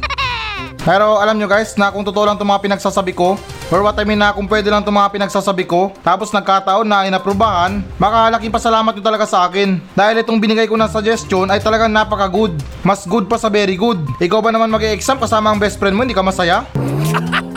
Pero 0.88 1.20
alam 1.20 1.36
nyo 1.36 1.52
guys, 1.52 1.76
na 1.76 1.92
kung 1.92 2.00
totoo 2.00 2.32
lang 2.32 2.40
itong 2.40 2.48
mga 2.48 2.64
pinagsasabi 2.64 3.12
ko, 3.12 3.36
or 3.72 3.80
what 3.84 3.96
I 3.96 4.04
mean 4.04 4.20
na 4.20 4.32
kung 4.32 4.48
pwede 4.48 4.68
lang 4.68 4.82
itong 4.84 4.96
mga 4.96 5.12
pinagsasabi 5.14 5.64
ko, 5.64 5.92
tapos 6.04 6.32
nagkataon 6.34 6.84
na 6.84 7.06
inaprubahan, 7.08 7.80
makalaking 7.96 8.52
pasalamat 8.52 8.92
nyo 8.96 9.04
talaga 9.04 9.24
sa 9.24 9.48
akin. 9.48 9.80
Dahil 9.96 10.20
itong 10.20 10.40
binigay 10.40 10.68
ko 10.68 10.76
na 10.76 10.90
suggestion 10.90 11.48
ay 11.48 11.60
talagang 11.62 11.92
napaka-good. 11.92 12.56
Mas 12.84 13.08
good 13.08 13.28
pa 13.30 13.40
sa 13.40 13.48
very 13.48 13.76
good. 13.78 14.00
Ikaw 14.20 14.40
ba 14.42 14.50
naman 14.52 14.68
mag-exam 14.72 15.16
kasama 15.16 15.52
ang 15.52 15.60
best 15.60 15.80
friend 15.80 15.96
mo, 15.96 16.04
hindi 16.04 16.16
ka 16.16 16.24
masaya? 16.24 16.64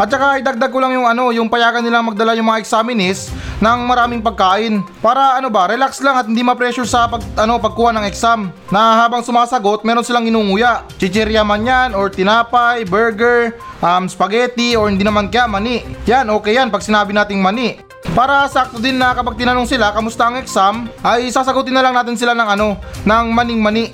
At 0.00 0.08
saka 0.08 0.40
idagdag 0.40 0.72
ko 0.72 0.80
lang 0.80 0.96
yung 0.96 1.04
ano, 1.04 1.28
yung 1.28 1.52
payagan 1.52 1.84
nilang 1.84 2.08
magdala 2.08 2.32
yung 2.32 2.48
mga 2.48 2.64
examinees 2.64 3.28
ng 3.60 3.80
maraming 3.86 4.24
pagkain. 4.24 4.82
Para 5.04 5.36
ano 5.36 5.52
ba, 5.52 5.68
relax 5.68 6.00
lang 6.00 6.16
at 6.16 6.26
hindi 6.26 6.40
ma-pressure 6.40 6.88
sa 6.88 7.06
pag, 7.06 7.20
ano, 7.36 7.60
pagkuha 7.60 7.92
ng 7.94 8.08
exam. 8.08 8.48
Na 8.72 9.04
habang 9.04 9.20
sumasagot, 9.20 9.84
meron 9.84 10.04
silang 10.04 10.26
inunguya. 10.26 10.88
Chichirya 10.96 11.44
man 11.44 11.62
yan, 11.62 11.88
or 11.92 12.08
tinapay, 12.08 12.88
burger, 12.88 13.54
um, 13.84 14.08
spaghetti, 14.08 14.74
or 14.74 14.88
hindi 14.88 15.04
naman 15.04 15.28
kaya 15.28 15.46
mani. 15.46 15.84
Yan, 16.08 16.32
okay 16.32 16.56
yan 16.56 16.72
pag 16.72 16.82
sinabi 16.82 17.12
nating 17.12 17.38
mani. 17.38 17.78
Para 18.16 18.48
sakto 18.50 18.82
din 18.82 18.98
na 18.98 19.14
kapag 19.14 19.38
tinanong 19.38 19.68
sila 19.68 19.94
kamusta 19.94 20.26
ang 20.26 20.40
exam, 20.40 20.88
ay 21.04 21.30
sasagutin 21.30 21.76
na 21.76 21.84
lang 21.84 21.94
natin 21.94 22.18
sila 22.18 22.34
ng 22.34 22.48
ano, 22.58 22.68
ng 23.06 23.26
maning-mani. 23.30 23.92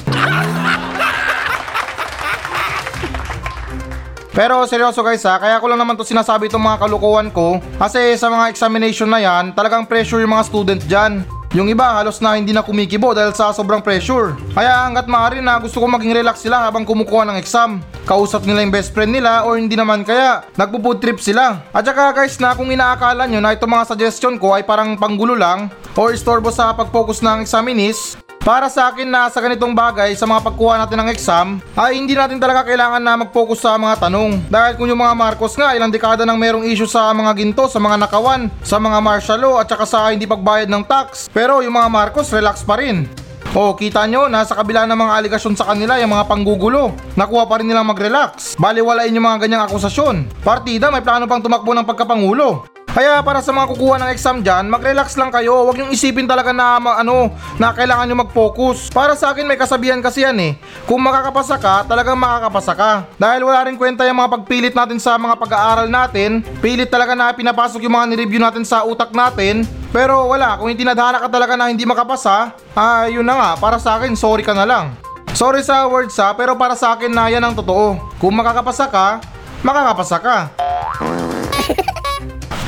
Pero 4.37 4.61
seryoso 4.69 5.01
guys 5.01 5.25
ha, 5.25 5.41
kaya 5.41 5.57
ko 5.57 5.65
lang 5.65 5.81
naman 5.81 5.97
to 5.97 6.05
sinasabi 6.05 6.53
itong 6.53 6.61
mga 6.61 6.85
kalukuhan 6.85 7.33
ko 7.33 7.57
kasi 7.81 8.21
sa 8.21 8.29
mga 8.29 8.53
examination 8.53 9.09
na 9.09 9.17
yan, 9.17 9.57
talagang 9.57 9.89
pressure 9.89 10.21
yung 10.21 10.37
mga 10.37 10.45
student 10.45 10.83
dyan. 10.85 11.25
Yung 11.57 11.73
iba 11.73 11.89
halos 11.97 12.21
na 12.21 12.37
hindi 12.37 12.53
na 12.53 12.61
kumikibo 12.61 13.17
dahil 13.17 13.33
sa 13.33 13.49
sobrang 13.49 13.81
pressure. 13.81 14.37
Kaya 14.53 14.85
hanggat 14.85 15.09
maaari 15.09 15.41
na 15.41 15.57
gusto 15.57 15.81
ko 15.81 15.89
maging 15.89 16.13
relax 16.13 16.45
sila 16.45 16.69
habang 16.69 16.85
kumukuha 16.85 17.25
ng 17.33 17.41
exam. 17.41 17.81
Kausap 18.05 18.45
nila 18.45 18.61
yung 18.61 18.77
best 18.77 18.93
friend 18.93 19.17
nila 19.17 19.49
or 19.49 19.57
hindi 19.57 19.73
naman 19.73 20.05
kaya 20.05 20.45
nagpo-food 20.61 21.01
trip 21.01 21.17
sila. 21.17 21.65
At 21.73 21.89
saka 21.89 22.13
guys 22.13 22.37
na 22.37 22.53
kung 22.53 22.69
inaakala 22.69 23.25
nyo 23.25 23.41
na 23.41 23.57
itong 23.57 23.73
mga 23.73 23.89
suggestion 23.89 24.37
ko 24.37 24.53
ay 24.53 24.69
parang 24.69 25.01
panggulo 25.01 25.33
lang 25.33 25.73
or 25.97 26.13
istorbo 26.13 26.53
sa 26.53 26.77
pag-focus 26.77 27.25
ng 27.25 27.41
examinees, 27.41 28.21
para 28.47 28.71
sa 28.71 28.95
akin 28.95 29.11
na 29.11 29.27
sa 29.27 29.43
ganitong 29.43 29.75
bagay 29.75 30.15
sa 30.15 30.23
mga 30.23 30.39
pagkuha 30.47 30.79
natin 30.79 31.03
ng 31.03 31.11
exam 31.11 31.59
ay 31.75 31.99
hindi 31.99 32.15
natin 32.15 32.39
talaga 32.39 32.63
kailangan 32.63 33.03
na 33.03 33.19
mag-focus 33.27 33.67
sa 33.67 33.75
mga 33.75 34.07
tanong. 34.07 34.39
Dahil 34.47 34.79
kung 34.79 34.87
yung 34.87 35.03
mga 35.03 35.19
Marcos 35.19 35.59
nga 35.59 35.75
ilang 35.75 35.91
dekada 35.91 36.23
nang 36.23 36.39
merong 36.39 36.63
issue 36.63 36.87
sa 36.87 37.11
mga 37.11 37.35
ginto, 37.35 37.67
sa 37.67 37.83
mga 37.83 38.07
nakawan, 38.07 38.47
sa 38.63 38.79
mga 38.79 39.03
martial 39.03 39.43
law 39.43 39.59
at 39.59 39.67
saka 39.67 39.83
sa 39.83 40.15
hindi 40.15 40.31
pagbayad 40.31 40.71
ng 40.71 40.87
tax. 40.87 41.27
Pero 41.35 41.59
yung 41.59 41.75
mga 41.75 41.91
Marcos 41.91 42.31
relax 42.31 42.63
pa 42.63 42.79
rin. 42.79 43.11
Oh, 43.51 43.75
kita 43.75 44.07
nyo, 44.07 44.31
nasa 44.31 44.55
kabila 44.55 44.87
ng 44.87 44.95
mga 44.95 45.13
aligasyon 45.27 45.59
sa 45.59 45.67
kanila, 45.73 45.99
yung 45.99 46.15
mga 46.15 46.29
panggugulo. 46.31 46.95
Nakuha 47.19 47.51
pa 47.51 47.59
rin 47.59 47.67
nilang 47.67 47.89
mag-relax. 47.89 48.55
Baliwalain 48.61 49.17
yung 49.17 49.27
mga 49.27 49.49
ganyang 49.49 49.65
akusasyon. 49.67 50.45
Partida, 50.47 50.93
may 50.93 51.03
plano 51.03 51.27
pang 51.27 51.43
tumakbo 51.43 51.75
ng 51.75 51.89
pagkapangulo. 51.89 52.76
Kaya 52.97 53.21
para 53.21 53.45
sa 53.45 53.53
mga 53.53 53.77
kukuha 53.77 54.01
ng 54.01 54.09
exam 54.09 54.41
dyan, 54.41 54.73
mag-relax 54.73 55.21
lang 55.21 55.29
kayo. 55.29 55.69
Huwag 55.69 55.77
niyong 55.77 55.93
isipin 55.93 56.25
talaga 56.25 56.57
na 56.57 56.81
ano, 56.81 57.29
na 57.61 57.69
kailangan 57.77 58.09
nyo 58.09 58.25
mag-focus. 58.25 58.89
Para 58.89 59.13
sa 59.13 59.37
akin 59.37 59.45
may 59.45 59.61
kasabihan 59.61 60.01
kasi 60.01 60.25
yan 60.25 60.41
eh. 60.41 60.57
Kung 60.89 61.05
makakapasa 61.05 61.61
ka, 61.61 61.85
talagang 61.85 62.17
makakapasa 62.17 62.73
ka. 62.73 63.05
Dahil 63.21 63.45
wala 63.45 63.69
rin 63.69 63.77
kwenta 63.77 64.09
yung 64.09 64.17
mga 64.17 64.33
pagpilit 64.41 64.73
natin 64.73 64.97
sa 64.97 65.21
mga 65.21 65.37
pag-aaral 65.37 65.93
natin. 65.93 66.41
Pilit 66.65 66.89
talaga 66.89 67.13
na 67.13 67.37
pinapasok 67.37 67.85
yung 67.85 68.01
mga 68.01 68.17
nireview 68.17 68.41
natin 68.41 68.65
sa 68.65 68.81
utak 68.89 69.13
natin. 69.13 69.69
Pero 69.93 70.33
wala, 70.33 70.57
kung 70.57 70.73
tinadhana 70.73 71.21
ka 71.21 71.29
talaga 71.29 71.53
na 71.53 71.69
hindi 71.69 71.85
makapasa, 71.85 72.57
ah 72.73 73.05
yun 73.13 73.29
na 73.29 73.37
nga, 73.37 73.51
para 73.61 73.77
sa 73.77 74.01
akin, 74.01 74.17
sorry 74.17 74.41
ka 74.41 74.57
na 74.57 74.65
lang. 74.65 74.97
Sorry 75.37 75.61
sa 75.61 75.85
words 75.85 76.17
ha, 76.17 76.33
pero 76.33 76.57
para 76.57 76.73
sa 76.73 76.97
akin 76.97 77.13
na 77.13 77.29
yan 77.29 77.45
ang 77.45 77.53
totoo. 77.53 78.01
Kung 78.17 78.33
makakapasa 78.41 78.89
ka, 78.89 79.21
makakapasa 79.61 80.17
ka. 80.17 80.37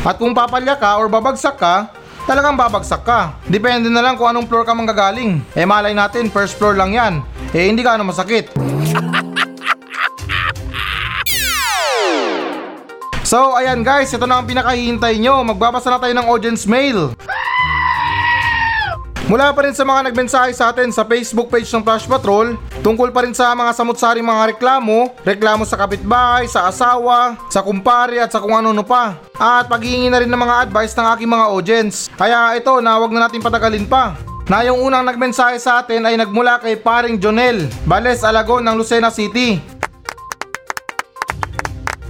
At 0.09 0.17
kung 0.17 0.33
papalya 0.33 0.73
ka 0.73 0.97
or 0.97 1.13
babagsak 1.13 1.61
ka, 1.61 1.93
talagang 2.25 2.57
babagsak 2.57 3.05
ka. 3.05 3.37
Depende 3.45 3.93
na 3.93 4.01
lang 4.01 4.17
kung 4.17 4.25
anong 4.25 4.49
floor 4.49 4.65
ka 4.65 4.73
manggagaling. 4.73 5.45
Eh 5.53 5.69
malay 5.69 5.93
natin, 5.93 6.33
first 6.33 6.57
floor 6.57 6.81
lang 6.81 6.97
yan. 6.97 7.21
Eh 7.53 7.69
hindi 7.69 7.85
ka 7.85 8.01
ano 8.01 8.09
masakit. 8.09 8.49
So 13.21 13.53
ayan 13.53 13.85
guys, 13.85 14.09
ito 14.09 14.25
na 14.25 14.41
ang 14.41 14.49
pinakahihintay 14.49 15.21
nyo. 15.21 15.45
Magbabasa 15.45 15.93
na 15.93 16.01
tayo 16.01 16.17
ng 16.17 16.25
audience 16.33 16.65
mail. 16.65 17.13
Mula 19.29 19.53
pa 19.53 19.61
rin 19.61 19.77
sa 19.77 19.85
mga 19.85 20.09
nagmensahe 20.09 20.57
sa 20.57 20.73
atin 20.73 20.89
sa 20.89 21.05
Facebook 21.05 21.53
page 21.53 21.69
ng 21.69 21.85
Flash 21.85 22.09
Patrol, 22.09 22.57
tungkol 22.81 23.13
pa 23.13 23.29
rin 23.29 23.37
sa 23.37 23.53
mga 23.53 23.77
samut-saring 23.77 24.25
mga 24.25 24.57
reklamo, 24.57 25.13
reklamo 25.21 25.69
sa 25.69 25.77
kapitbahay, 25.77 26.49
sa 26.49 26.65
asawa, 26.65 27.37
sa 27.53 27.61
kumpare 27.61 28.25
at 28.25 28.33
sa 28.33 28.41
kung 28.41 28.57
ano-ano 28.57 28.81
pa. 28.81 29.21
At 29.37 29.69
paghihingi 29.69 30.09
na 30.09 30.25
rin 30.25 30.33
ng 30.33 30.41
mga 30.41 30.65
advice 30.65 30.97
ng 30.97 31.07
aking 31.13 31.29
mga 31.29 31.45
audience. 31.53 32.09
Kaya 32.17 32.57
ito 32.57 32.73
na 32.81 32.97
wag 32.97 33.13
na 33.13 33.29
natin 33.29 33.45
patagalin 33.45 33.85
pa. 33.85 34.17
Na 34.49 34.65
yung 34.65 34.81
unang 34.81 35.05
nagmensahe 35.05 35.61
sa 35.61 35.85
atin 35.85 36.09
ay 36.09 36.17
nagmula 36.17 36.57
kay 36.57 36.81
paring 36.81 37.21
Jonel, 37.21 37.69
Bales 37.85 38.25
Alagon 38.25 38.65
ng 38.65 38.81
Lucena 38.81 39.13
City. 39.13 39.61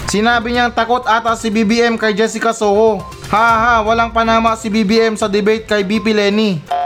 Sinabi 0.06 0.54
niyang 0.54 0.70
takot 0.70 1.02
ata 1.02 1.34
si 1.34 1.50
BBM 1.50 1.98
kay 1.98 2.14
Jessica 2.14 2.54
Soho. 2.54 3.02
Haha, 3.26 3.82
walang 3.82 4.14
panama 4.14 4.54
si 4.54 4.70
BBM 4.70 5.18
sa 5.18 5.26
debate 5.26 5.66
kay 5.66 5.82
BP 5.82 6.14
Lenny. 6.14 6.77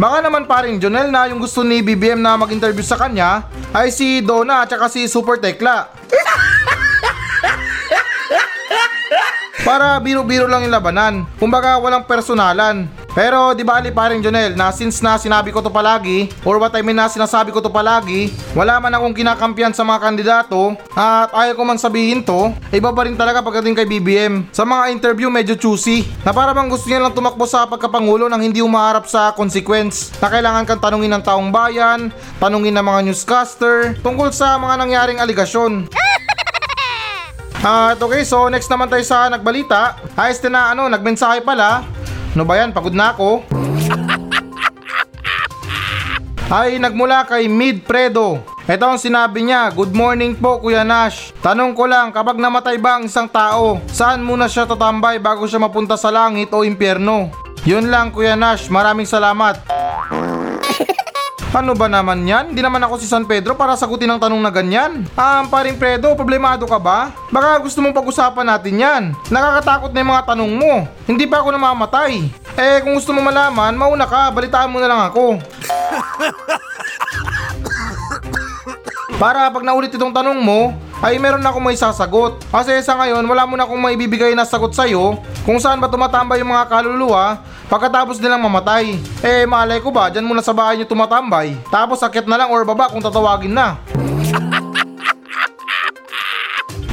Baka 0.00 0.16
naman 0.24 0.48
paring 0.48 0.80
Jonel 0.80 1.12
na 1.12 1.28
yung 1.28 1.40
gusto 1.44 1.60
ni 1.60 1.84
BBM 1.84 2.24
na 2.24 2.32
mag-interview 2.40 2.80
sa 2.80 2.96
kanya 2.96 3.44
ay 3.76 3.92
si 3.92 4.24
Donna 4.24 4.64
at 4.64 4.72
saka 4.72 4.88
si 4.88 5.04
Super 5.04 5.36
Tekla. 5.36 5.92
Para 9.60 10.00
biro-biro 10.00 10.48
lang 10.48 10.64
yung 10.64 10.72
labanan. 10.72 11.28
Kumbaga 11.36 11.76
walang 11.76 12.08
personalan. 12.08 12.88
Pero 13.10 13.50
di 13.58 13.66
ba 13.66 13.82
ali 13.82 13.90
paring 13.90 14.22
Jonel 14.22 14.54
na 14.54 14.70
since 14.70 15.02
na 15.02 15.18
sinabi 15.18 15.50
ko 15.50 15.58
to 15.58 15.70
palagi 15.70 16.30
or 16.46 16.62
what 16.62 16.70
I 16.78 16.82
mean 16.82 16.94
na 16.94 17.10
sinasabi 17.10 17.50
ko 17.50 17.58
to 17.58 17.66
palagi, 17.66 18.30
wala 18.54 18.78
man 18.78 18.94
akong 18.94 19.18
kinakampiyan 19.18 19.74
sa 19.74 19.82
mga 19.82 19.98
kandidato 19.98 20.78
at 20.94 21.34
ayaw 21.34 21.58
ko 21.58 21.62
man 21.66 21.78
sabihin 21.78 22.22
to, 22.22 22.54
iba 22.70 22.94
pa 22.94 23.02
rin 23.06 23.18
talaga 23.18 23.42
pagdating 23.42 23.74
kay 23.74 23.86
BBM. 23.86 24.46
Sa 24.54 24.62
mga 24.62 24.94
interview 24.94 25.26
medyo 25.26 25.58
choosy 25.58 26.06
na 26.22 26.30
para 26.30 26.54
bang 26.54 26.70
gusto 26.70 26.86
niya 26.86 27.02
lang 27.02 27.10
tumakbo 27.10 27.50
sa 27.50 27.66
pagkapangulo 27.66 28.30
nang 28.30 28.42
hindi 28.42 28.62
umaharap 28.62 29.10
sa 29.10 29.34
consequence 29.34 30.14
na 30.22 30.30
kailangan 30.30 30.62
kang 30.62 30.82
tanungin 30.82 31.10
ng 31.18 31.24
taong 31.26 31.50
bayan, 31.50 32.14
tanungin 32.38 32.78
ng 32.78 32.86
mga 32.86 33.00
newscaster 33.10 33.98
tungkol 34.06 34.30
sa 34.30 34.54
mga 34.54 34.74
nangyaring 34.86 35.18
aligasyon. 35.18 35.90
At 37.60 38.00
okay, 38.00 38.24
so 38.24 38.48
next 38.48 38.72
naman 38.72 38.88
tayo 38.88 39.04
sa 39.04 39.28
nagbalita. 39.28 40.00
Ayos 40.16 40.40
na 40.48 40.72
ano, 40.72 40.88
nagmensahe 40.88 41.44
pala. 41.44 41.84
Ano 42.30 42.46
ba 42.46 42.54
yan? 42.62 42.70
Pagod 42.70 42.94
na 42.94 43.10
ako. 43.10 43.42
Ay 46.50 46.78
nagmula 46.78 47.26
kay 47.26 47.50
Mid 47.50 47.82
Predo. 47.86 48.42
Ito 48.70 48.86
ang 48.86 49.02
sinabi 49.02 49.42
niya, 49.42 49.74
Good 49.74 49.90
morning 49.90 50.38
po 50.38 50.62
Kuya 50.62 50.86
Nash. 50.86 51.34
Tanong 51.42 51.74
ko 51.74 51.90
lang, 51.90 52.14
kapag 52.14 52.38
namatay 52.38 52.78
ba 52.78 52.98
ang 52.98 53.10
isang 53.10 53.26
tao, 53.26 53.82
saan 53.90 54.22
muna 54.22 54.46
siya 54.46 54.62
tatambay 54.62 55.18
bago 55.18 55.42
siya 55.50 55.58
mapunta 55.58 55.98
sa 55.98 56.14
langit 56.14 56.54
o 56.54 56.62
impyerno? 56.62 57.34
Yun 57.66 57.90
lang 57.90 58.14
Kuya 58.14 58.38
Nash, 58.38 58.70
maraming 58.70 59.10
salamat. 59.10 59.58
Ano 61.50 61.74
ba 61.74 61.90
naman 61.90 62.22
yan? 62.30 62.54
Hindi 62.54 62.62
naman 62.62 62.78
ako 62.86 63.02
si 63.02 63.10
San 63.10 63.26
Pedro 63.26 63.58
para 63.58 63.74
sagutin 63.74 64.06
ang 64.06 64.22
tanong 64.22 64.38
na 64.38 64.54
ganyan. 64.54 65.02
Ah, 65.18 65.42
paring 65.50 65.74
Pedro, 65.74 66.14
problemado 66.14 66.62
ka 66.62 66.78
ba? 66.78 67.10
Baka 67.26 67.58
gusto 67.58 67.82
mong 67.82 67.90
pag-usapan 67.90 68.46
natin 68.54 68.78
yan. 68.78 69.02
Nakakatakot 69.34 69.90
na 69.90 69.98
yung 69.98 70.12
mga 70.14 70.30
tanong 70.30 70.52
mo. 70.54 70.86
Hindi 71.10 71.26
pa 71.26 71.42
ako 71.42 71.50
namamatay. 71.50 72.30
Eh, 72.54 72.78
kung 72.86 72.94
gusto 72.94 73.10
mo 73.10 73.18
malaman, 73.18 73.74
mauna 73.74 74.06
ka, 74.06 74.30
balitaan 74.30 74.70
mo 74.70 74.78
na 74.78 74.86
lang 74.86 75.10
ako. 75.10 75.42
Para 79.18 79.50
pag 79.50 79.66
naulit 79.66 79.90
itong 79.90 80.14
tanong 80.14 80.38
mo, 80.38 80.70
ay 81.00 81.16
meron 81.16 81.44
akong 81.44 81.64
may 81.64 81.76
sasagot. 81.76 82.36
Kasi 82.52 82.76
sa 82.84 83.00
ngayon, 83.00 83.24
wala 83.24 83.48
mo 83.48 83.56
na 83.56 83.64
akong 83.64 83.80
maibibigay 83.80 84.36
na 84.36 84.44
sagot 84.44 84.76
sa'yo 84.76 85.16
kung 85.48 85.56
saan 85.56 85.80
ba 85.80 85.88
tumatambay 85.88 86.44
yung 86.44 86.52
mga 86.52 86.68
kaluluwa 86.68 87.40
pagkatapos 87.72 88.20
nilang 88.20 88.44
mamatay. 88.44 89.00
Eh, 89.24 89.48
malay 89.48 89.80
ko 89.80 89.88
ba, 89.88 90.12
dyan 90.12 90.28
muna 90.28 90.44
sa 90.44 90.52
bahay 90.52 90.76
nyo 90.76 90.84
tumatambay. 90.84 91.56
Tapos 91.72 92.04
akit 92.04 92.28
na 92.28 92.36
lang 92.36 92.52
or 92.52 92.68
baba 92.68 92.92
kung 92.92 93.00
tatawagin 93.00 93.56
na. 93.56 93.74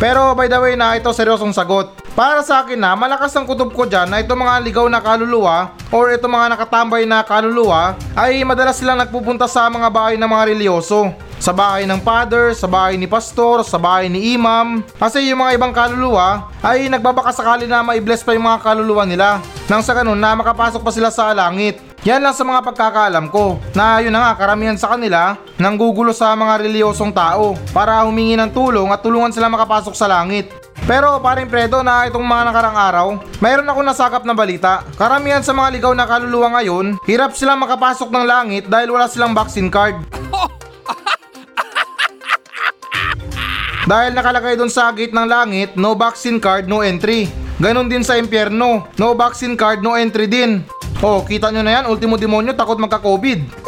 Pero 0.02 0.38
by 0.38 0.48
the 0.48 0.60
way 0.62 0.80
na 0.80 0.96
ito 0.96 1.12
seryosong 1.12 1.52
sagot. 1.52 2.07
Para 2.17 2.41
sa 2.41 2.65
akin 2.65 2.82
na 2.82 2.97
malakas 2.97 3.30
ang 3.38 3.45
kutob 3.45 3.69
ko 3.77 3.86
dyan 3.86 4.10
na 4.10 4.17
itong 4.17 4.41
mga 4.41 4.58
ligaw 4.65 4.89
na 4.89 4.97
kaluluwa 4.97 5.77
or 5.93 6.10
itong 6.10 6.34
mga 6.34 6.58
nakatambay 6.58 7.06
na 7.06 7.21
kaluluwa 7.21 7.93
ay 8.17 8.41
madalas 8.41 8.82
silang 8.82 8.97
nagpupunta 8.97 9.45
sa 9.45 9.69
mga 9.69 9.86
bahay 9.93 10.17
ng 10.17 10.25
mga 10.25 10.49
religyoso. 10.49 11.13
Sa 11.38 11.53
bahay 11.53 11.86
ng 11.86 12.01
father, 12.01 12.58
sa 12.58 12.65
bahay 12.65 12.97
ni 12.97 13.06
pastor, 13.06 13.62
sa 13.62 13.77
bahay 13.77 14.10
ni 14.10 14.34
imam. 14.34 14.82
Kasi 14.97 15.30
yung 15.30 15.45
mga 15.45 15.62
ibang 15.62 15.69
kaluluwa 15.69 16.49
ay 16.65 16.89
nagbabaka 16.89 17.30
sakali 17.30 17.69
na 17.69 17.86
ma-bless 17.86 18.25
pa 18.25 18.34
yung 18.34 18.49
mga 18.49 18.65
kaluluwa 18.65 19.06
nila. 19.06 19.38
Nang 19.69 19.86
sa 19.86 19.93
ganun 19.93 20.17
na 20.17 20.34
makapasok 20.34 20.82
pa 20.82 20.89
sila 20.89 21.13
sa 21.13 21.30
langit. 21.38 21.77
Yan 22.01 22.25
lang 22.25 22.34
sa 22.34 22.41
mga 22.41 22.65
pagkakaalam 22.65 23.30
ko 23.30 23.62
na 23.77 24.01
yun 24.01 24.10
na 24.10 24.25
nga 24.25 24.41
karamihan 24.41 24.73
sa 24.73 24.97
kanila 24.97 25.38
nang 25.62 25.77
gugulo 25.77 26.10
sa 26.17 26.34
mga 26.34 26.65
reliyosong 26.65 27.13
tao 27.13 27.53
para 27.69 28.01
humingi 28.10 28.34
ng 28.41 28.49
tulong 28.49 28.89
at 28.89 29.06
tulungan 29.06 29.30
sila 29.30 29.53
makapasok 29.53 29.93
sa 29.93 30.10
langit. 30.10 30.66
Pero 30.88 31.19
paring 31.19 31.52
Predo 31.52 31.84
na 31.84 32.08
itong 32.08 32.23
mga 32.23 32.47
nakarang 32.47 32.78
araw, 32.80 33.08
mayroon 33.43 33.67
ako 33.67 33.84
nasakap 33.84 34.23
na 34.23 34.32
balita. 34.32 34.88
Karamihan 34.95 35.43
sa 35.43 35.52
mga 35.52 35.76
ligaw 35.76 35.91
na 35.91 36.08
kaluluwa 36.08 36.56
ngayon, 36.56 36.95
hirap 37.04 37.36
silang 37.36 37.60
makapasok 37.60 38.08
ng 38.08 38.23
langit 38.23 38.63
dahil 38.71 38.95
wala 38.95 39.12
silang 39.12 39.36
vaccine 39.36 39.67
card. 39.67 40.00
Dahil 43.84 44.15
nakalagay 44.15 44.56
doon 44.56 44.71
sa 44.71 44.91
gate 44.95 45.12
ng 45.12 45.28
langit, 45.28 45.76
no 45.76 45.91
vaccine 45.91 46.39
card, 46.39 46.71
no 46.71 46.80
entry. 46.80 47.28
Ganon 47.60 47.91
din 47.91 48.08
sa 48.08 48.15
impyerno, 48.15 48.88
no 48.95 49.12
vaccine 49.12 49.60
card, 49.60 49.84
no 49.84 50.00
entry 50.00 50.28
din. 50.28 50.63
Oh, 51.04 51.19
kita 51.23 51.52
nyo 51.52 51.67
na 51.67 51.84
yan, 51.84 51.91
ultimo 51.91 52.15
demonyo 52.15 52.56
takot 52.56 52.80
magka-COVID. 52.80 53.67